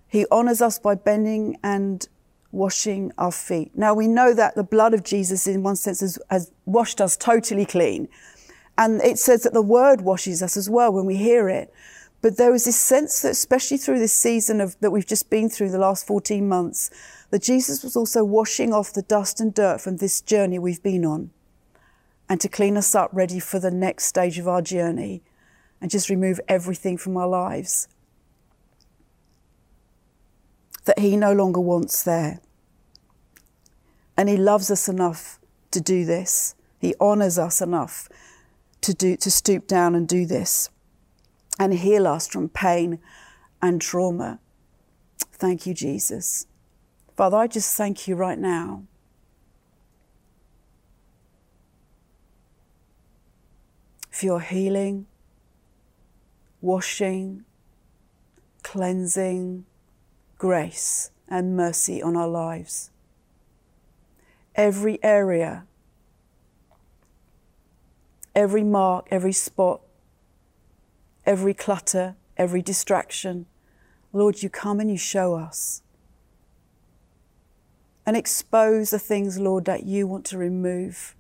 He 0.08 0.26
honors 0.30 0.62
us 0.62 0.78
by 0.78 0.96
bending 0.96 1.58
and 1.64 2.08
washing 2.52 3.12
our 3.18 3.32
feet. 3.32 3.72
Now 3.74 3.94
we 3.94 4.08
know 4.08 4.34
that 4.34 4.56
the 4.56 4.64
blood 4.64 4.94
of 4.94 5.04
Jesus, 5.04 5.48
in 5.48 5.64
one 5.64 5.76
sense, 5.76 6.02
has, 6.02 6.20
has, 6.30 6.52
washed 6.66 7.02
us 7.02 7.18
totally 7.18 7.66
clean. 7.66 8.08
And 8.78 9.02
it 9.02 9.18
says 9.18 9.44
that 9.44 9.54
the 9.54 9.62
word 9.62 10.02
washes 10.02 10.44
us 10.44 10.56
as 10.56 10.70
well 10.70 10.92
when 10.94 11.06
we 11.06 11.16
hear 11.16 11.50
it. 11.50 11.74
But 12.24 12.38
there 12.38 12.54
was 12.54 12.64
this 12.64 12.80
sense 12.80 13.22
that, 13.22 13.32
especially 13.32 13.76
through 13.76 14.00
this 14.00 14.14
season 14.14 14.62
of, 14.62 14.80
that 14.80 14.92
we've 14.92 15.06
just 15.06 15.30
been 15.30 15.50
through 15.50 15.72
the 15.72 15.78
last 15.78 16.08
14 16.08 16.48
months, 16.48 16.90
that 17.32 17.44
Jesus 17.44 17.84
was 17.84 17.98
also 17.98 18.24
washing 18.24 18.74
off 18.74 18.94
the 18.94 19.02
dust 19.02 19.42
and 19.42 19.54
dirt 19.54 19.82
from 19.82 19.98
this 19.98 20.22
journey 20.22 20.58
we've 20.58 20.82
been 20.82 21.04
on 21.04 21.32
and 22.30 22.40
to 22.40 22.48
clean 22.48 22.78
us 22.78 22.96
up 22.96 23.10
ready 23.12 23.42
for 23.42 23.60
the 23.60 23.70
next 23.70 24.06
stage 24.06 24.40
of 24.40 24.48
our 24.48 24.62
journey 24.62 25.22
and 25.82 25.92
just 25.92 26.10
remove 26.10 26.40
everything 26.48 26.98
from 26.98 27.18
our 27.18 27.28
lives 27.28 27.90
that 30.86 31.00
He 31.00 31.18
no 31.18 31.34
longer 31.34 31.60
wants 31.60 32.04
there. 32.04 32.40
And 34.16 34.30
He 34.30 34.38
loves 34.38 34.72
us 34.72 34.88
enough 34.88 35.42
to 35.72 35.82
do 35.82 36.06
this. 36.06 36.56
He 36.80 36.96
honours 37.02 37.38
us 37.38 37.60
enough 37.60 38.08
to 38.80 38.94
do 38.94 39.18
to 39.18 39.30
stoop 39.30 39.68
down 39.68 39.94
and 39.94 40.08
do 40.08 40.26
this 40.26 40.70
and 41.60 41.74
heal 41.74 42.08
us 42.08 42.28
from 42.28 42.50
pain 42.50 43.00
and 43.62 43.82
trauma. 43.82 44.40
Thank 45.32 45.66
you, 45.66 45.74
Jesus. 45.74 46.48
Father, 47.16 47.38
I 47.38 47.48
just 47.48 47.76
thank 47.76 48.08
you 48.08 48.16
right 48.16 48.40
now. 48.40 48.84
For 54.10 54.26
your 54.26 54.42
healing, 54.42 55.08
washing, 56.62 57.44
cleansing, 58.64 59.66
grace 60.38 61.12
and 61.28 61.56
mercy 61.56 62.02
on 62.02 62.16
our 62.16 62.28
lives. 62.28 62.90
Every 64.56 65.04
area, 65.04 65.66
every 68.36 68.64
mark, 68.64 69.08
every 69.10 69.34
spot, 69.34 69.82
every 71.26 71.54
clutter, 71.54 72.16
every 72.38 72.62
distraction, 72.62 73.46
Lord, 74.12 74.44
you 74.44 74.50
come 74.50 74.80
and 74.80 74.92
you 74.92 74.98
show 74.98 75.36
us. 75.36 75.82
And 78.06 78.18
expose 78.18 78.90
the 78.90 79.00
things, 79.00 79.40
Lord, 79.40 79.66
that 79.66 79.86
you 79.86 80.06
want 80.06 80.26
to 80.26 80.38
remove 80.38 81.16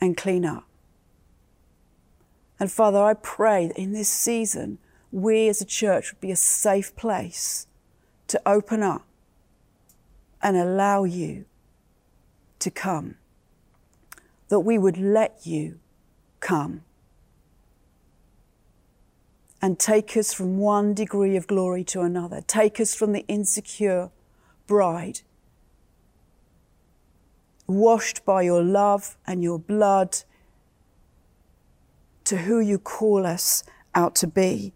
and 0.00 0.16
clean 0.16 0.44
up. 0.44 0.64
And 2.60 2.70
Father, 2.70 3.02
I 3.02 3.14
pray 3.14 3.68
that 3.68 3.78
in 3.78 3.92
this 3.92 4.08
season, 4.08 4.78
we 5.12 5.48
as 5.48 5.60
a 5.60 5.64
church 5.64 6.12
would 6.12 6.20
be 6.20 6.32
a 6.32 6.36
safe 6.36 6.94
place 6.96 7.66
to 8.26 8.40
open 8.44 8.82
up 8.82 9.06
and 10.42 10.56
allow 10.56 11.04
you 11.04 11.44
to 12.58 12.70
come. 12.70 13.16
That 14.48 14.60
we 14.60 14.78
would 14.78 14.98
let 14.98 15.40
you 15.44 15.78
come 16.40 16.82
and 19.60 19.78
take 19.78 20.16
us 20.16 20.32
from 20.32 20.58
one 20.58 20.94
degree 20.94 21.36
of 21.36 21.46
glory 21.46 21.82
to 21.84 22.00
another, 22.02 22.40
take 22.46 22.78
us 22.78 22.94
from 22.94 23.12
the 23.12 23.26
insecure 23.26 24.10
bride, 24.66 25.20
washed 27.66 28.24
by 28.24 28.42
your 28.42 28.62
love 28.62 29.16
and 29.26 29.42
your 29.42 29.58
blood, 29.58 30.18
to 32.24 32.38
who 32.38 32.60
you 32.60 32.78
call 32.78 33.26
us 33.26 33.64
out 33.94 34.14
to 34.14 34.26
be, 34.26 34.72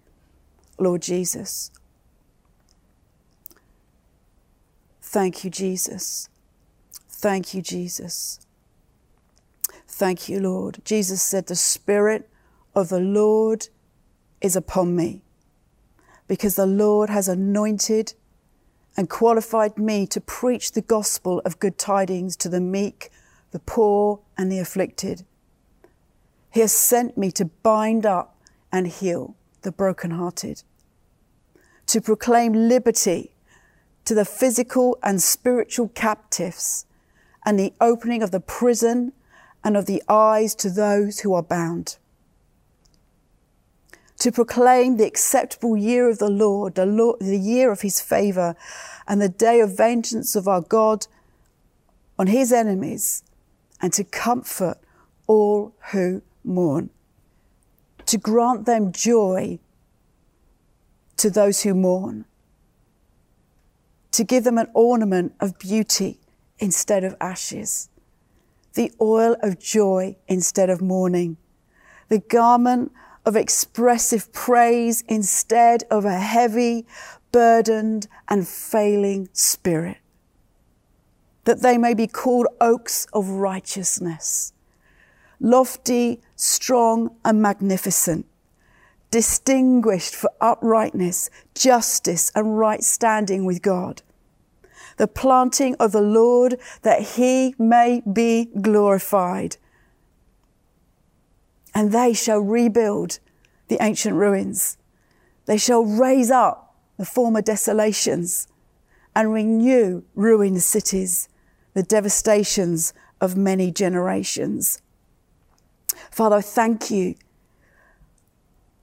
Lord 0.78 1.02
Jesus. 1.02 1.70
Thank 5.00 5.44
you, 5.44 5.50
Jesus. 5.50 6.28
Thank 7.08 7.52
you, 7.52 7.60
Jesus. 7.60 8.40
Thank 9.86 10.28
you, 10.28 10.40
Lord. 10.40 10.80
Jesus 10.84 11.22
said, 11.22 11.46
The 11.46 11.54
Spirit 11.54 12.28
of 12.74 12.88
the 12.88 12.98
Lord 12.98 13.68
is 14.42 14.56
upon 14.56 14.94
me 14.94 15.22
because 16.28 16.56
the 16.56 16.66
Lord 16.66 17.10
has 17.10 17.28
anointed 17.28 18.14
and 18.96 19.08
qualified 19.08 19.78
me 19.78 20.06
to 20.06 20.20
preach 20.20 20.72
the 20.72 20.82
gospel 20.82 21.40
of 21.44 21.58
good 21.58 21.78
tidings 21.78 22.36
to 22.36 22.48
the 22.48 22.60
meek, 22.60 23.10
the 23.50 23.58
poor, 23.58 24.20
and 24.36 24.50
the 24.50 24.58
afflicted. 24.58 25.24
He 26.50 26.60
has 26.60 26.72
sent 26.72 27.16
me 27.16 27.30
to 27.32 27.46
bind 27.46 28.04
up 28.04 28.36
and 28.70 28.86
heal 28.86 29.34
the 29.62 29.72
brokenhearted, 29.72 30.62
to 31.86 32.00
proclaim 32.00 32.52
liberty 32.52 33.32
to 34.04 34.14
the 34.14 34.24
physical 34.24 34.98
and 35.02 35.22
spiritual 35.22 35.88
captives, 35.88 36.86
and 37.44 37.58
the 37.58 37.72
opening 37.80 38.22
of 38.22 38.30
the 38.30 38.40
prison 38.40 39.12
and 39.64 39.76
of 39.76 39.86
the 39.86 40.02
eyes 40.08 40.54
to 40.56 40.70
those 40.70 41.20
who 41.20 41.32
are 41.34 41.42
bound. 41.42 41.98
To 44.22 44.32
proclaim 44.32 44.96
the 44.96 45.06
acceptable 45.06 45.76
year 45.76 46.08
of 46.08 46.18
the 46.18 46.30
Lord, 46.30 46.76
the, 46.76 46.86
Lord, 46.86 47.20
the 47.20 47.38
year 47.38 47.70
of 47.72 47.80
his 47.80 48.00
favor, 48.00 48.54
and 49.06 49.20
the 49.20 49.28
day 49.28 49.60
of 49.60 49.76
vengeance 49.76 50.36
of 50.36 50.46
our 50.46 50.60
God 50.60 51.06
on 52.18 52.28
his 52.28 52.52
enemies, 52.52 53.24
and 53.80 53.92
to 53.92 54.04
comfort 54.04 54.78
all 55.26 55.74
who 55.90 56.22
mourn. 56.44 56.90
To 58.06 58.18
grant 58.18 58.64
them 58.64 58.92
joy 58.92 59.58
to 61.16 61.30
those 61.30 61.62
who 61.62 61.74
mourn 61.74 62.24
to 64.12 64.24
give 64.24 64.44
them 64.44 64.58
an 64.58 64.68
ornament 64.74 65.34
of 65.40 65.58
beauty 65.58 66.20
instead 66.58 67.02
of 67.02 67.16
ashes, 67.20 67.88
the 68.74 68.92
oil 69.00 69.36
of 69.42 69.58
joy 69.58 70.16
instead 70.28 70.70
of 70.70 70.80
mourning, 70.80 71.36
the 72.08 72.18
garment 72.18 72.92
of 73.24 73.36
expressive 73.36 74.32
praise 74.32 75.02
instead 75.08 75.84
of 75.90 76.04
a 76.04 76.18
heavy, 76.18 76.86
burdened, 77.30 78.08
and 78.28 78.46
failing 78.48 79.28
spirit, 79.32 79.98
that 81.44 81.62
they 81.62 81.78
may 81.78 81.94
be 81.94 82.06
called 82.06 82.46
oaks 82.60 83.06
of 83.12 83.28
righteousness, 83.28 84.52
lofty, 85.40 86.20
strong, 86.36 87.16
and 87.24 87.40
magnificent 87.40 88.26
distinguished 89.10 90.14
for 90.14 90.30
uprightness, 90.40 91.28
justice, 91.54 92.32
and 92.34 92.58
right 92.58 92.82
standing 92.82 93.44
with 93.44 93.60
God. 93.60 94.02
the 94.96 95.06
planting 95.06 95.74
of 95.76 95.92
the 95.92 96.00
Lord, 96.00 96.58
that 96.82 97.02
he 97.02 97.54
may 97.58 98.02
be 98.10 98.46
glorified. 98.60 99.56
And 101.74 101.92
they 101.92 102.12
shall 102.12 102.40
rebuild 102.40 103.18
the 103.68 103.78
ancient 103.80 104.16
ruins. 104.16 104.76
They 105.46 105.58
shall 105.58 105.84
raise 105.84 106.30
up 106.30 106.74
the 106.98 107.06
former 107.06 107.42
desolations 107.42 108.46
and 109.14 109.32
renew 109.32 110.02
ruined 110.14 110.62
cities, 110.62 111.28
the 111.74 111.82
devastations 111.82 112.92
of 113.20 113.36
many 113.36 113.70
generations. 113.70 114.80
Father, 116.10 116.36
I 116.36 116.40
thank 116.40 116.90
you 116.90 117.14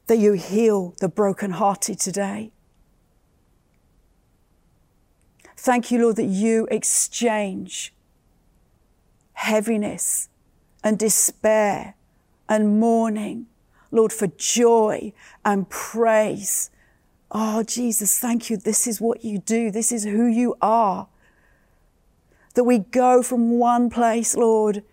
that 0.07 0.17
you 0.17 0.33
heal 0.33 0.95
the 0.99 1.07
brokenhearted 1.07 1.99
today. 1.99 2.51
Thank 5.55 5.91
you, 5.91 6.01
Lord, 6.01 6.15
that 6.15 6.23
you 6.25 6.67
exchange 6.71 7.93
heaviness 9.33 10.29
and 10.83 10.97
despair 10.97 11.95
and 12.49 12.79
mourning, 12.79 13.45
Lord, 13.91 14.11
for 14.11 14.27
joy 14.27 15.13
and 15.45 15.69
praise. 15.69 16.71
Oh, 17.31 17.61
Jesus, 17.63 18.17
thank 18.17 18.49
you. 18.49 18.57
This 18.57 18.87
is 18.87 18.99
what 18.99 19.23
you 19.23 19.37
do. 19.37 19.69
This 19.69 19.91
is 19.91 20.03
who 20.03 20.25
you 20.25 20.55
are. 20.61 21.07
That 22.55 22.63
we 22.63 22.79
go 22.79 23.21
from 23.21 23.59
one 23.59 23.91
place, 23.91 24.35
Lord, 24.35 24.83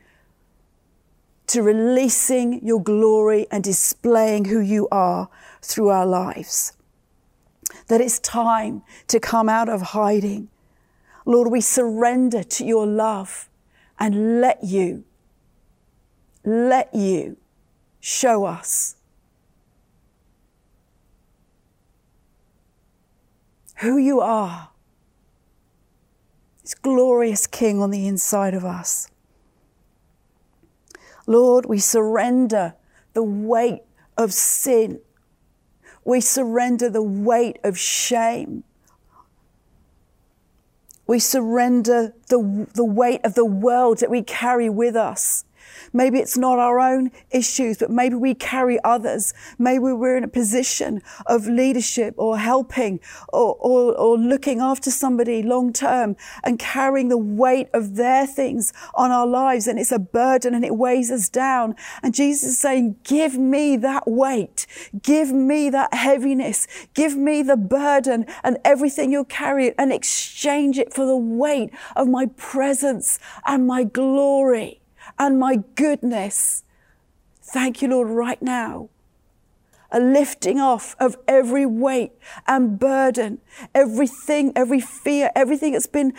to 1.47 1.63
releasing 1.63 2.65
your 2.65 2.83
glory 2.83 3.47
and 3.51 3.65
displaying 3.65 4.45
who 4.47 4.61
you 4.61 4.87
are 4.93 5.31
through 5.63 5.89
our 5.89 6.07
lives. 6.07 6.75
That 7.89 8.03
it's 8.03 8.19
time 8.19 8.83
to 9.09 9.19
come 9.19 9.49
out 9.49 9.69
of 9.69 9.81
hiding. 9.81 10.49
Lord, 11.25 11.51
we 11.51 11.61
surrender 11.61 12.43
to 12.43 12.65
your 12.65 12.87
love 12.87 13.49
and 13.99 14.41
let 14.41 14.63
you, 14.63 15.05
let 16.45 16.95
you 16.95 17.39
show 18.07 18.45
us 18.45 18.95
who 23.79 23.99
you 23.99 24.21
are. 24.21 24.69
This 26.63 26.75
glorious 26.75 27.49
King 27.49 27.83
on 27.83 27.91
the 27.91 28.07
inside 28.07 28.55
of 28.55 28.65
us. 28.65 29.09
Lord, 31.27 31.67
we 31.67 31.81
surrender 31.81 32.75
the 33.13 33.25
weight 33.25 33.83
of 34.17 34.33
sin. 34.33 35.01
We 36.05 36.21
surrender 36.21 36.89
the 36.89 37.03
weight 37.03 37.59
of 37.65 37.77
shame. 37.77 38.63
We 41.09 41.19
surrender 41.19 42.15
the, 42.29 42.69
the 42.73 42.85
weight 42.85 43.23
of 43.25 43.35
the 43.35 43.45
world 43.45 43.99
that 43.99 44.11
we 44.11 44.23
carry 44.23 44.71
with 44.71 44.95
us. 44.95 45.45
Maybe 45.93 46.19
it's 46.19 46.37
not 46.37 46.59
our 46.59 46.79
own 46.79 47.11
issues, 47.31 47.79
but 47.79 47.91
maybe 47.91 48.15
we 48.15 48.35
carry 48.35 48.79
others. 48.85 49.33
Maybe 49.59 49.79
we're 49.79 50.17
in 50.17 50.25
a 50.25 50.29
position 50.29 51.03
of 51.27 51.47
leadership 51.47 52.15
or 52.17 52.39
helping 52.39 53.01
or, 53.33 53.57
or, 53.59 53.95
or 53.95 54.19
looking 54.19 54.61
after 54.61 54.91
somebody 54.91 55.43
long 55.43 55.73
term 55.73 56.17
and 56.45 56.59
carrying 56.59 57.09
the 57.09 57.19
weight 57.19 57.69
of 57.73 57.97
their 57.97 58.27
things 58.27 58.73
on 58.95 59.11
our 59.11 59.27
lives. 59.27 59.67
And 59.67 59.79
it's 59.79 59.93
a 59.93 59.99
burden 59.99 60.55
and 60.55 60.65
it 60.65 60.77
weighs 60.77 61.11
us 61.11 61.29
down. 61.29 61.75
And 62.03 62.15
Jesus 62.15 62.51
is 62.51 62.59
saying, 62.59 62.97
give 63.05 63.39
me 63.39 63.77
that 63.79 64.07
weight. 64.07 64.67
Give 65.03 65.33
me 65.33 65.71
that 65.71 65.95
heaviness. 65.95 66.67
Give 66.95 67.17
me 67.17 67.43
the 67.43 67.57
burden 67.57 68.27
and 68.43 68.59
everything 68.65 69.13
you'll 69.13 69.25
carry 69.25 69.77
and 69.79 69.93
exchange 69.93 70.79
it 70.79 70.93
for 70.93 71.07
the 71.07 71.17
weight 71.17 71.71
of 71.95 72.09
my 72.09 72.27
presence 72.37 73.19
and 73.45 73.67
my 73.67 73.85
glory 73.85 74.81
and 75.19 75.39
my 75.39 75.63
goodness. 75.75 76.63
Thank 77.43 77.81
you, 77.81 77.89
Lord, 77.89 78.09
right 78.09 78.43
now. 78.43 78.91
A 79.93 80.01
lifting 80.01 80.59
off 80.59 80.97
of 80.99 81.17
every 81.29 81.65
weight 81.65 82.11
and 82.49 82.77
burden, 82.77 83.39
everything, 83.73 84.53
every 84.57 84.81
fear, 84.81 85.31
everything 85.37 85.73
that's 85.73 85.87
been 85.87 86.13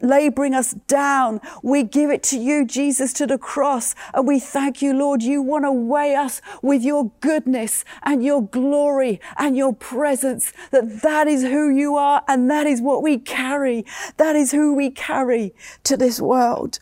laboring 0.00 0.54
us 0.54 0.72
down. 0.72 1.40
We 1.62 1.84
give 1.84 2.10
it 2.10 2.24
to 2.24 2.38
you, 2.38 2.66
Jesus, 2.66 3.12
to 3.14 3.26
the 3.28 3.38
cross. 3.38 3.94
And 4.12 4.26
we 4.26 4.40
thank 4.40 4.82
you, 4.82 4.92
Lord. 4.92 5.22
You 5.22 5.40
want 5.40 5.64
to 5.64 5.72
weigh 5.72 6.16
us 6.16 6.42
with 6.62 6.82
your 6.82 7.12
goodness 7.20 7.84
and 8.02 8.24
your 8.24 8.42
glory 8.42 9.20
and 9.38 9.56
your 9.56 9.72
presence, 9.72 10.52
that 10.72 11.02
that 11.02 11.28
is 11.28 11.44
who 11.44 11.70
you 11.70 11.94
are 11.94 12.24
and 12.26 12.50
that 12.50 12.66
is 12.66 12.82
what 12.82 13.04
we 13.04 13.18
carry. 13.18 13.84
That 14.16 14.34
is 14.34 14.50
who 14.50 14.74
we 14.74 14.90
carry 14.90 15.54
to 15.84 15.96
this 15.96 16.20
world. 16.20 16.80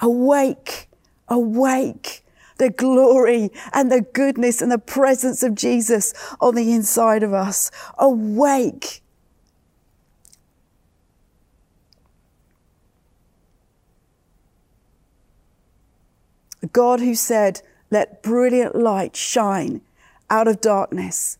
Awake, 0.00 0.88
awake. 1.28 2.20
The 2.56 2.70
glory 2.70 3.50
and 3.72 3.90
the 3.90 4.02
goodness 4.02 4.62
and 4.62 4.70
the 4.70 4.78
presence 4.78 5.42
of 5.42 5.56
Jesus 5.56 6.14
on 6.40 6.54
the 6.54 6.72
inside 6.72 7.24
of 7.24 7.34
us. 7.34 7.70
Awake. 7.98 9.02
God 16.72 17.00
who 17.00 17.14
said, 17.14 17.62
Let 17.90 18.22
brilliant 18.22 18.74
light 18.74 19.16
shine 19.16 19.80
out 20.30 20.48
of 20.48 20.60
darkness, 20.60 21.38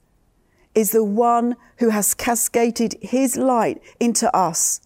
is 0.74 0.90
the 0.90 1.04
one 1.04 1.56
who 1.78 1.90
has 1.90 2.14
cascaded 2.14 2.96
his 3.00 3.36
light 3.36 3.82
into 4.00 4.34
us 4.36 4.80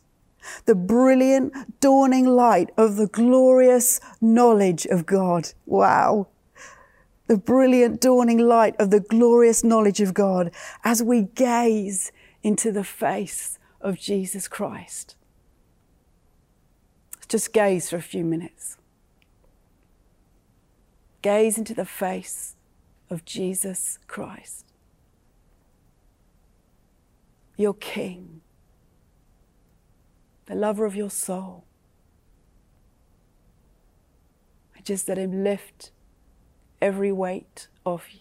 the 0.65 0.75
brilliant 0.75 1.81
dawning 1.81 2.27
light 2.27 2.71
of 2.77 2.97
the 2.97 3.07
glorious 3.07 4.01
knowledge 4.21 4.87
of 4.87 5.07
God. 5.07 5.53
Wow. 5.67 6.29
The 7.27 7.37
brilliant 7.37 8.01
dawning 8.01 8.39
light 8.39 8.75
of 8.79 8.91
the 8.91 9.01
glorious 9.01 9.63
knowledge 9.63 10.01
of 10.01 10.15
God 10.15 10.51
as 10.85 11.03
we 11.03 11.23
gaze 11.23 12.11
into 12.43 12.73
the 12.73 12.85
face 12.85 13.59
of 13.81 13.99
Jesus 13.99 14.49
Christ. 14.49 15.17
Just 17.29 17.53
gaze 17.53 17.91
for 17.91 17.97
a 17.97 18.03
few 18.03 18.25
minutes. 18.25 18.79
Gaze 21.21 21.59
into 21.59 21.75
the 21.75 21.85
face 21.85 22.57
of 23.11 23.25
Jesus 23.25 23.99
Christ, 24.07 24.65
your 27.57 27.75
King 27.75 28.41
the 30.49 30.55
lover 30.55 30.87
of 30.87 30.97
your 30.97 31.11
soul. 31.11 31.65
I 34.75 34.81
just 34.81 35.07
let 35.09 35.19
Him 35.19 35.45
lift 35.45 35.91
every 36.81 37.13
weight 37.13 37.69
off 37.85 38.15
you. 38.15 38.21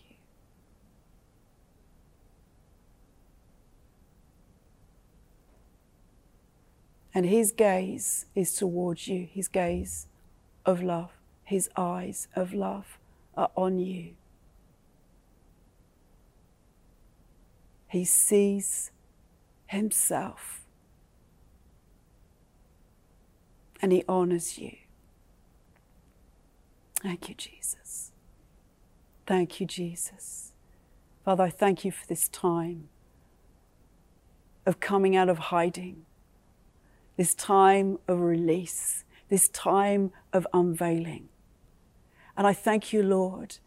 And 7.14 7.26
His 7.26 7.54
gaze 7.54 8.26
is 8.36 8.54
towards 8.54 9.08
you, 9.08 9.28
His 9.32 9.48
gaze 9.48 10.08
of 10.66 10.84
love, 10.84 11.12
His 11.46 11.70
eyes 11.78 12.28
of 12.36 12.54
love 12.54 13.00
are 13.38 13.52
on 13.56 13.80
you. 13.80 14.16
He 17.88 18.04
sees 18.04 18.92
Himself 19.68 20.67
and 23.82 23.92
He 23.92 24.04
honors 24.08 24.58
you. 24.58 24.76
Thank 27.02 27.30
you, 27.30 27.36
Jesus. 27.36 28.12
Thank 29.26 29.60
you, 29.60 29.68
Jesus. 29.68 30.54
Father, 31.24 31.44
I 31.44 31.50
thank 31.50 31.84
you 31.86 31.92
for 31.92 32.06
this 32.08 32.30
time 32.30 32.90
of 34.66 34.80
coming 34.80 35.16
out 35.16 35.30
of 35.30 35.38
hiding, 35.38 36.06
this 37.18 37.36
time 37.36 38.00
of 38.08 38.20
release, 38.20 39.04
this 39.30 39.50
time 39.50 40.12
of 40.34 40.48
unveiling. 40.54 41.30
And 42.36 42.48
I 42.48 42.54
thank 42.54 42.94
you, 42.94 43.04
Lord, 43.04 43.58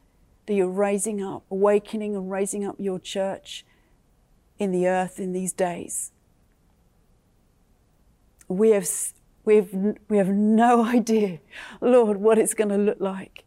that 0.46 0.54
you're 0.54 0.68
raising 0.68 1.22
up, 1.22 1.44
awakening 1.50 2.16
and 2.16 2.30
raising 2.30 2.64
up 2.64 2.76
your 2.78 2.98
church 2.98 3.64
in 4.58 4.72
the 4.72 4.86
earth 4.86 5.18
in 5.18 5.32
these 5.32 5.52
days. 5.52 6.12
We 8.48 8.70
have 8.70 8.86
We've, 9.44 9.96
we 10.08 10.18
have 10.18 10.28
no 10.28 10.84
idea, 10.96 11.40
Lord, 11.80 12.18
what 12.18 12.38
it's 12.38 12.54
going 12.54 12.70
to 12.70 12.76
look 12.76 13.00
like. 13.00 13.44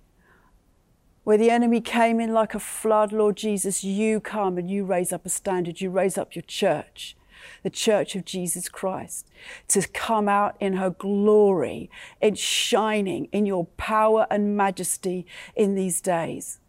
Where 1.24 1.38
the 1.38 1.50
enemy 1.50 1.80
came 1.80 2.20
in 2.20 2.34
like 2.34 2.54
a 2.54 2.60
flood, 2.60 3.14
Lord 3.14 3.38
Jesus, 3.38 3.84
you 3.84 4.20
come 4.20 4.58
and 4.58 4.70
you 4.70 4.84
raise 4.84 5.14
up 5.14 5.26
a 5.26 5.30
standard. 5.30 5.80
You 5.80 5.90
raise 5.90 6.18
up 6.18 6.36
your 6.36 6.44
church, 6.44 7.16
the 7.64 7.70
church 7.70 8.16
of 8.16 8.26
Jesus 8.26 8.68
Christ, 8.68 9.30
to 9.70 9.88
come 9.88 10.28
out 10.28 10.58
in 10.60 10.74
her 10.74 10.90
glory, 10.90 11.90
in 12.22 12.36
shining 12.36 13.30
in 13.32 13.46
your 13.46 13.68
power 13.78 14.28
and 14.30 14.58
majesty 14.58 15.26
in 15.56 15.76
these 15.76 16.02
days. 16.02 16.60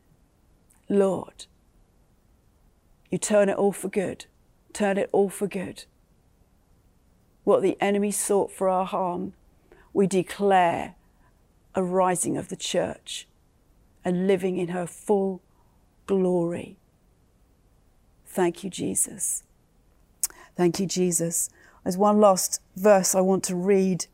Lord, 0.89 1.47
you 3.11 3.19
turn 3.19 3.49
it 3.49 3.57
all 3.57 3.73
for 3.73 3.89
good. 3.89 4.27
Turn 4.73 4.99
it 4.99 5.09
all 5.13 5.29
for 5.29 5.49
good. 5.49 5.85
What 7.45 7.63
the 7.63 7.77
enemy 7.81 8.11
sought 8.11 8.51
for 8.51 8.69
our 8.69 8.85
harm, 8.85 9.35
we 9.93 10.07
declare 10.07 10.95
a 11.75 11.83
rising 11.83 12.37
of 12.37 12.49
the 12.49 12.57
church 12.57 13.27
and 14.05 14.27
living 14.27 14.57
in 14.57 14.69
her 14.69 14.87
full 14.87 15.41
glory. 16.07 16.77
Thank 18.27 18.65
you, 18.65 18.71
Jesus. 18.71 19.45
Thank 20.57 20.81
you, 20.81 20.87
Jesus. 20.87 21.51
There's 21.83 21.97
one 21.97 22.21
last 22.21 22.61
verse 22.77 23.15
I 23.15 23.21
want 23.21 23.45
to 23.45 23.57
read 23.57 24.07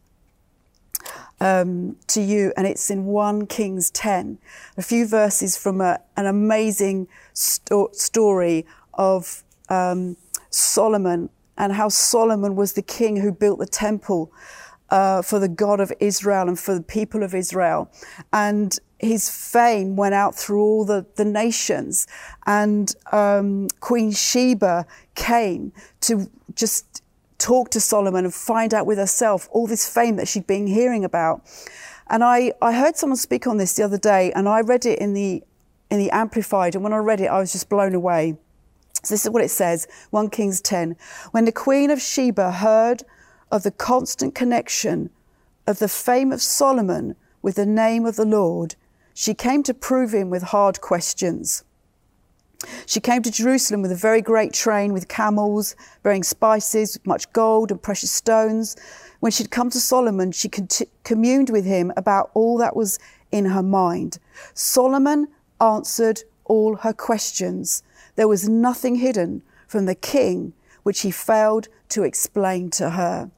um, 1.40 1.97
to 2.09 2.21
you, 2.21 2.53
and 2.57 2.66
it's 2.66 2.90
in 2.90 3.07
1 3.07 3.47
Kings 3.47 3.90
10. 3.90 4.38
A 4.77 4.83
few 4.83 5.07
verses 5.07 5.57
from 5.57 5.81
a, 5.81 6.01
an 6.16 6.27
amazing 6.27 7.09
sto- 7.33 7.90
story 7.93 8.66
of 8.95 9.43
um, 9.69 10.16
Solomon 10.51 11.31
and 11.61 11.75
how 11.75 11.90
Solomon 11.90 12.57
was 12.57 12.73
the 12.73 12.83
king 12.83 13.18
who 13.18 13.31
built 13.31 13.59
the 13.59 13.66
temple 13.66 14.33
uh, 14.88 15.20
for 15.20 15.38
the 15.38 15.49
God 15.49 15.79
of 15.79 15.92
Israel 16.01 16.49
and 16.49 16.59
for 16.59 16.75
the 16.75 16.81
people 16.81 17.23
of 17.23 17.35
Israel. 17.35 17.92
And 18.33 18.79
his 18.99 19.29
fame 19.29 19.94
went 19.94 20.14
out 20.14 20.35
through 20.35 20.62
all 20.62 20.87
the, 20.87 21.05
the 21.16 21.25
nations. 21.25 22.07
And 22.46 22.94
um, 23.12 23.68
Queen 23.81 24.11
Sheba 24.11 24.87
came 25.14 25.73
to 26.01 26.31
just 26.55 27.03
talk 27.37 27.70
to 27.73 27.81
Solomon 27.81 28.25
and 28.25 28.33
find 28.33 28.73
out 28.73 28.87
with 28.87 28.96
herself 28.96 29.46
all 29.53 29.66
this 29.66 29.87
fame 29.87 30.16
that 30.16 30.29
she'd 30.29 30.46
been 30.46 30.66
hearing 30.66 31.05
about. 31.05 31.42
And 32.09 32.25
I, 32.25 32.55
I 32.62 32.73
heard 32.73 32.96
someone 32.96 33.18
speak 33.18 33.46
on 33.46 33.59
this 33.59 33.75
the 33.75 33.83
other 33.83 33.99
day, 33.99 34.33
and 34.33 34.49
I 34.49 34.62
read 34.62 34.87
it 34.87 34.99
in 34.99 35.12
the 35.12 35.42
in 35.90 35.99
the 35.99 36.11
Amplified, 36.11 36.77
and 36.77 36.85
when 36.85 36.92
I 36.92 36.99
read 36.99 37.20
it, 37.20 37.27
I 37.27 37.40
was 37.40 37.51
just 37.51 37.68
blown 37.68 37.94
away. 37.96 38.38
So 39.03 39.15
this 39.15 39.25
is 39.25 39.31
what 39.31 39.43
it 39.43 39.51
says, 39.51 39.89
1 40.11 40.31
Kings 40.31 40.61
10. 40.61 40.97
When 41.31 41.45
the 41.45 41.53
Queen 41.53 41.91
of 41.91 42.01
Sheba 42.01 42.53
heard 42.53 43.03
of 43.51 43.63
the 43.63 43.71
constant 43.71 44.35
connection 44.35 45.11
of 45.67 45.79
the 45.79 45.89
fame 45.89 46.33
of 46.33 46.43
Solomon 46.43 47.17
with 47.43 47.57
the 47.57 47.67
name 47.67 48.05
of 48.05 48.17
the 48.17 48.27
Lord, 48.27 48.75
she 49.15 49.35
came 49.35 49.63
to 49.65 49.75
prove 49.75 50.13
him 50.13 50.31
with 50.31 50.43
hard 50.45 50.81
questions. 50.81 51.65
She 52.85 53.01
came 53.01 53.23
to 53.23 53.31
Jerusalem 53.31 53.81
with 53.81 53.93
a 53.93 53.97
very 53.97 54.21
great 54.21 54.53
train 54.53 54.93
with 54.93 55.09
camels, 55.09 55.75
bearing 56.03 56.23
spices, 56.23 56.99
much 57.05 57.33
gold 57.33 57.71
and 57.71 57.83
precious 57.83 58.11
stones. 58.11 58.77
When 59.21 59.33
she'd 59.33 59.51
come 59.51 59.71
to 59.71 59.81
Solomon, 59.81 60.33
she 60.33 60.51
communed 61.03 61.49
with 61.51 61.65
him 61.65 61.93
about 61.97 62.31
all 62.35 62.59
that 62.59 62.77
was 62.77 62.99
in 63.33 63.47
her 63.47 63.63
mind. 63.63 64.19
Solomon 64.53 65.29
answered 65.61 66.23
all 66.45 66.77
her 66.77 66.93
questions. 66.93 67.83
There 68.20 68.28
was 68.28 68.50
nothing 68.50 68.96
hidden 68.96 69.42
from 69.66 69.87
the 69.87 69.94
king 69.94 70.52
which 70.83 71.00
he 71.00 71.11
failed 71.11 71.68
to 71.88 72.02
explain 72.02 72.68
to 72.72 72.90
her. 72.90 73.30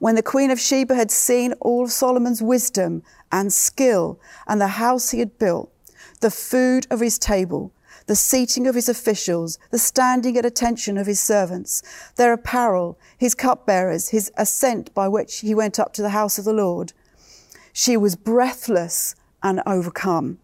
When 0.00 0.16
the 0.16 0.22
Queen 0.22 0.50
of 0.50 0.60
Sheba 0.60 0.94
had 0.94 1.10
seen 1.10 1.54
all 1.60 1.88
Solomon's 1.88 2.42
wisdom 2.42 3.02
and 3.32 3.50
skill 3.50 4.20
and 4.46 4.60
the 4.60 4.76
house 4.84 5.12
he 5.12 5.20
had 5.20 5.38
built, 5.38 5.72
the 6.20 6.30
food 6.30 6.86
of 6.90 7.00
his 7.00 7.18
table, 7.18 7.72
the 8.04 8.14
seating 8.14 8.66
of 8.66 8.74
his 8.74 8.90
officials, 8.90 9.58
the 9.70 9.78
standing 9.78 10.36
at 10.36 10.44
attention 10.44 10.98
of 10.98 11.06
his 11.06 11.18
servants, 11.20 11.82
their 12.16 12.34
apparel, 12.34 12.98
his 13.16 13.34
cupbearers, 13.34 14.10
his 14.10 14.30
ascent 14.36 14.92
by 14.92 15.08
which 15.08 15.38
he 15.38 15.54
went 15.54 15.80
up 15.80 15.94
to 15.94 16.02
the 16.02 16.10
house 16.10 16.38
of 16.38 16.44
the 16.44 16.52
Lord. 16.52 16.92
She 17.72 17.96
was 17.96 18.14
breathless 18.14 19.14
and 19.42 19.62
overcome. 19.64 20.38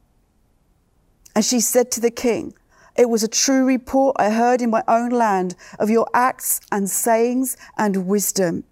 And 1.34 1.44
she 1.44 1.60
said 1.60 1.90
to 1.90 2.00
the 2.00 2.10
king, 2.10 2.54
It 2.98 3.10
was 3.10 3.22
a 3.22 3.28
true 3.28 3.64
report 3.64 4.16
I 4.18 4.30
heard 4.30 4.62
in 4.62 4.70
my 4.70 4.82
own 4.88 5.10
land 5.10 5.54
of 5.78 5.90
your 5.90 6.08
acts 6.14 6.60
and 6.72 6.88
sayings 6.88 7.56
and 7.76 8.06
wisdom. 8.06 8.64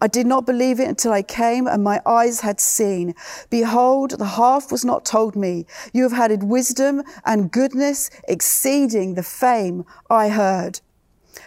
I 0.00 0.06
did 0.06 0.26
not 0.26 0.46
believe 0.46 0.78
it 0.78 0.88
until 0.88 1.12
I 1.12 1.22
came 1.22 1.66
and 1.66 1.82
my 1.82 2.00
eyes 2.06 2.40
had 2.40 2.60
seen. 2.60 3.14
Behold, 3.50 4.12
the 4.12 4.26
half 4.26 4.70
was 4.70 4.84
not 4.84 5.04
told 5.04 5.34
me. 5.34 5.66
You 5.92 6.04
have 6.04 6.12
had 6.12 6.42
wisdom 6.44 7.02
and 7.24 7.50
goodness 7.50 8.10
exceeding 8.28 9.14
the 9.14 9.22
fame 9.22 9.84
I 10.08 10.28
heard. 10.28 10.80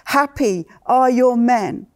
Happy 0.06 0.66
are 0.86 1.10
your 1.10 1.38
men. 1.38 1.88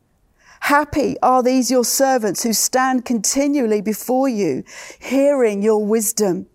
Happy 0.61 1.17
are 1.21 1.41
these 1.41 1.71
your 1.71 1.85
servants 1.85 2.43
who 2.43 2.53
stand 2.53 3.05
continually 3.05 3.81
before 3.81 4.29
you, 4.29 4.63
hearing 4.99 5.61
your 5.61 5.83
wisdom. 5.85 6.47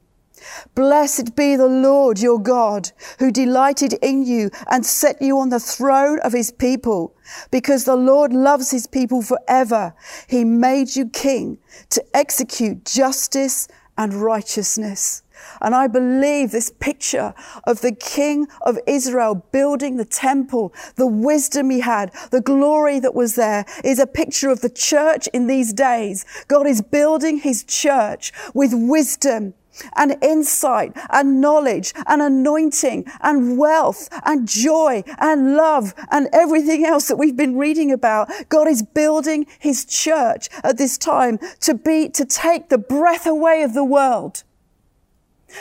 Blessed 0.74 1.36
be 1.36 1.56
the 1.56 1.68
Lord 1.68 2.18
your 2.20 2.40
God, 2.40 2.90
who 3.18 3.30
delighted 3.30 3.94
in 4.02 4.24
you 4.24 4.50
and 4.70 4.84
set 4.84 5.20
you 5.20 5.38
on 5.38 5.48
the 5.48 5.60
throne 5.60 6.18
of 6.20 6.32
his 6.32 6.50
people. 6.50 7.14
Because 7.50 7.84
the 7.84 7.96
Lord 7.96 8.32
loves 8.32 8.70
his 8.70 8.86
people 8.86 9.22
forever, 9.22 9.94
he 10.28 10.44
made 10.44 10.96
you 10.96 11.08
king 11.08 11.58
to 11.90 12.04
execute 12.14 12.84
justice 12.84 13.68
and 13.96 14.14
righteousness. 14.14 15.22
And 15.60 15.74
I 15.74 15.86
believe 15.86 16.50
this 16.50 16.70
picture 16.70 17.34
of 17.64 17.80
the 17.80 17.92
king 17.92 18.46
of 18.62 18.78
Israel 18.86 19.34
building 19.52 19.96
the 19.96 20.04
temple, 20.04 20.72
the 20.96 21.06
wisdom 21.06 21.70
he 21.70 21.80
had, 21.80 22.12
the 22.30 22.40
glory 22.40 23.00
that 23.00 23.14
was 23.14 23.34
there 23.34 23.64
is 23.82 23.98
a 23.98 24.06
picture 24.06 24.50
of 24.50 24.60
the 24.60 24.70
church 24.70 25.28
in 25.28 25.46
these 25.46 25.72
days. 25.72 26.24
God 26.48 26.66
is 26.66 26.82
building 26.82 27.38
his 27.38 27.64
church 27.64 28.32
with 28.54 28.72
wisdom 28.74 29.54
and 29.96 30.16
insight 30.22 30.92
and 31.10 31.40
knowledge 31.40 31.92
and 32.06 32.22
anointing 32.22 33.04
and 33.20 33.58
wealth 33.58 34.08
and 34.24 34.48
joy 34.48 35.02
and 35.18 35.56
love 35.56 35.94
and 36.10 36.28
everything 36.32 36.84
else 36.84 37.08
that 37.08 37.16
we've 37.16 37.36
been 37.36 37.56
reading 37.56 37.90
about. 37.90 38.30
God 38.48 38.68
is 38.68 38.82
building 38.82 39.46
his 39.58 39.84
church 39.84 40.48
at 40.62 40.78
this 40.78 40.98
time 40.98 41.38
to 41.60 41.74
be, 41.74 42.08
to 42.10 42.24
take 42.24 42.68
the 42.68 42.78
breath 42.78 43.26
away 43.26 43.62
of 43.62 43.74
the 43.74 43.84
world. 43.84 44.44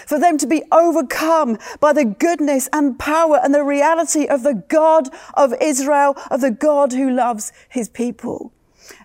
For 0.08 0.19
them 0.19 0.39
to 0.39 0.47
be 0.47 0.63
overcome 0.71 1.60
by 1.80 1.93
the 1.93 2.06
goodness 2.06 2.67
and 2.73 2.97
power 2.97 3.39
and 3.43 3.54
the 3.54 3.63
reality 3.63 4.26
of 4.26 4.41
the 4.41 4.63
God 4.67 5.10
of 5.36 5.54
Israel, 5.62 6.15
of 6.32 6.41
the 6.41 6.52
God 6.52 6.93
who 6.93 7.12
loves 7.12 7.52
his 7.69 7.89
people. 7.89 8.52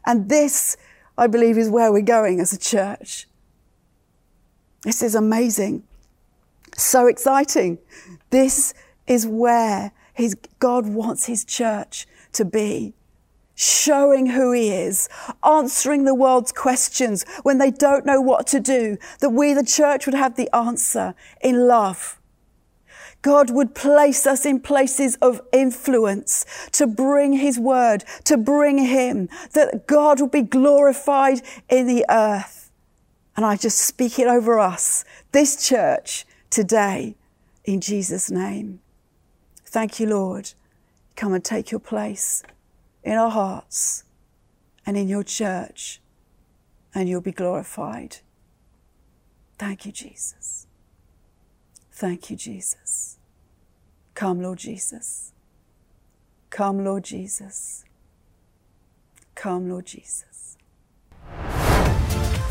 And 0.07 0.31
this, 0.31 0.77
I 1.19 1.27
believe, 1.27 1.59
is 1.59 1.69
where 1.69 1.93
we're 1.93 2.01
going 2.01 2.41
as 2.41 2.55
a 2.55 2.59
church. 2.59 3.27
This 4.83 5.03
is 5.03 5.15
amazing. 5.15 5.83
So 6.77 7.07
exciting. 7.07 7.79
This 8.31 8.75
is 9.07 9.27
where 9.27 9.93
his, 10.15 10.37
God 10.59 10.87
wants 10.87 11.27
his 11.27 11.45
church 11.45 12.07
to 12.33 12.45
be. 12.45 12.95
Showing 13.55 14.27
who 14.27 14.53
he 14.53 14.71
is, 14.71 15.09
answering 15.45 16.05
the 16.05 16.15
world's 16.15 16.53
questions 16.53 17.25
when 17.43 17.59
they 17.59 17.73
don't 17.73 18.07
know 18.07 18.21
what 18.21 18.47
to 18.49 18.61
do, 18.61 18.99
that 19.19 19.31
we, 19.31 19.53
the 19.53 19.65
church, 19.65 20.07
would 20.07 20.15
have 20.15 20.37
the 20.37 20.55
answer 20.55 21.15
in 21.41 21.67
love. 21.67 22.19
God 23.23 23.51
would 23.51 23.75
place 23.75 24.27
us 24.27 24.47
in 24.47 24.61
places 24.61 25.17
of 25.17 25.41
influence 25.53 26.47
to 26.73 26.87
bring 26.87 27.33
His 27.33 27.59
word, 27.59 28.05
to 28.25 28.37
bring 28.37 28.79
Him, 28.79 29.29
that 29.55 29.87
God 29.87 30.21
will 30.21 30.29
be 30.29 30.43
glorified 30.43 31.43
in 31.69 31.87
the 31.87 32.05
earth. 32.09 32.58
And 33.39 33.47
I 33.47 33.55
just 33.55 33.79
speak 33.79 34.19
it 34.19 34.27
over 34.27 34.59
us, 34.59 35.05
this 35.31 35.65
church, 35.65 36.27
today, 36.51 37.15
in 37.65 37.81
Jesus' 37.81 38.33
name. 38.33 38.81
Thank 39.65 40.01
you, 40.01 40.09
Lord. 40.09 40.55
Come 41.15 41.35
and 41.35 41.45
take 41.45 41.71
your 41.71 41.79
place 41.79 42.43
in 43.05 43.13
our 43.13 43.31
hearts 43.31 44.03
and 44.85 44.97
in 44.97 45.07
your 45.07 45.23
church, 45.23 46.01
and 46.93 47.09
you'll 47.09 47.21
be 47.21 47.31
glorified. 47.31 48.17
Thank 49.57 49.87
you, 49.87 49.93
Jesus. 49.93 50.67
Thank 51.93 52.31
you, 52.31 52.37
Jesus. 52.37 53.19
Come, 54.15 54.43
Lord 54.43 54.59
Jesus. 54.59 55.31
Come, 56.51 56.83
Lord 56.83 57.05
Jesus. 57.05 57.85
Come, 59.37 59.71
Lord 59.71 59.87
Jesus. 59.87 60.57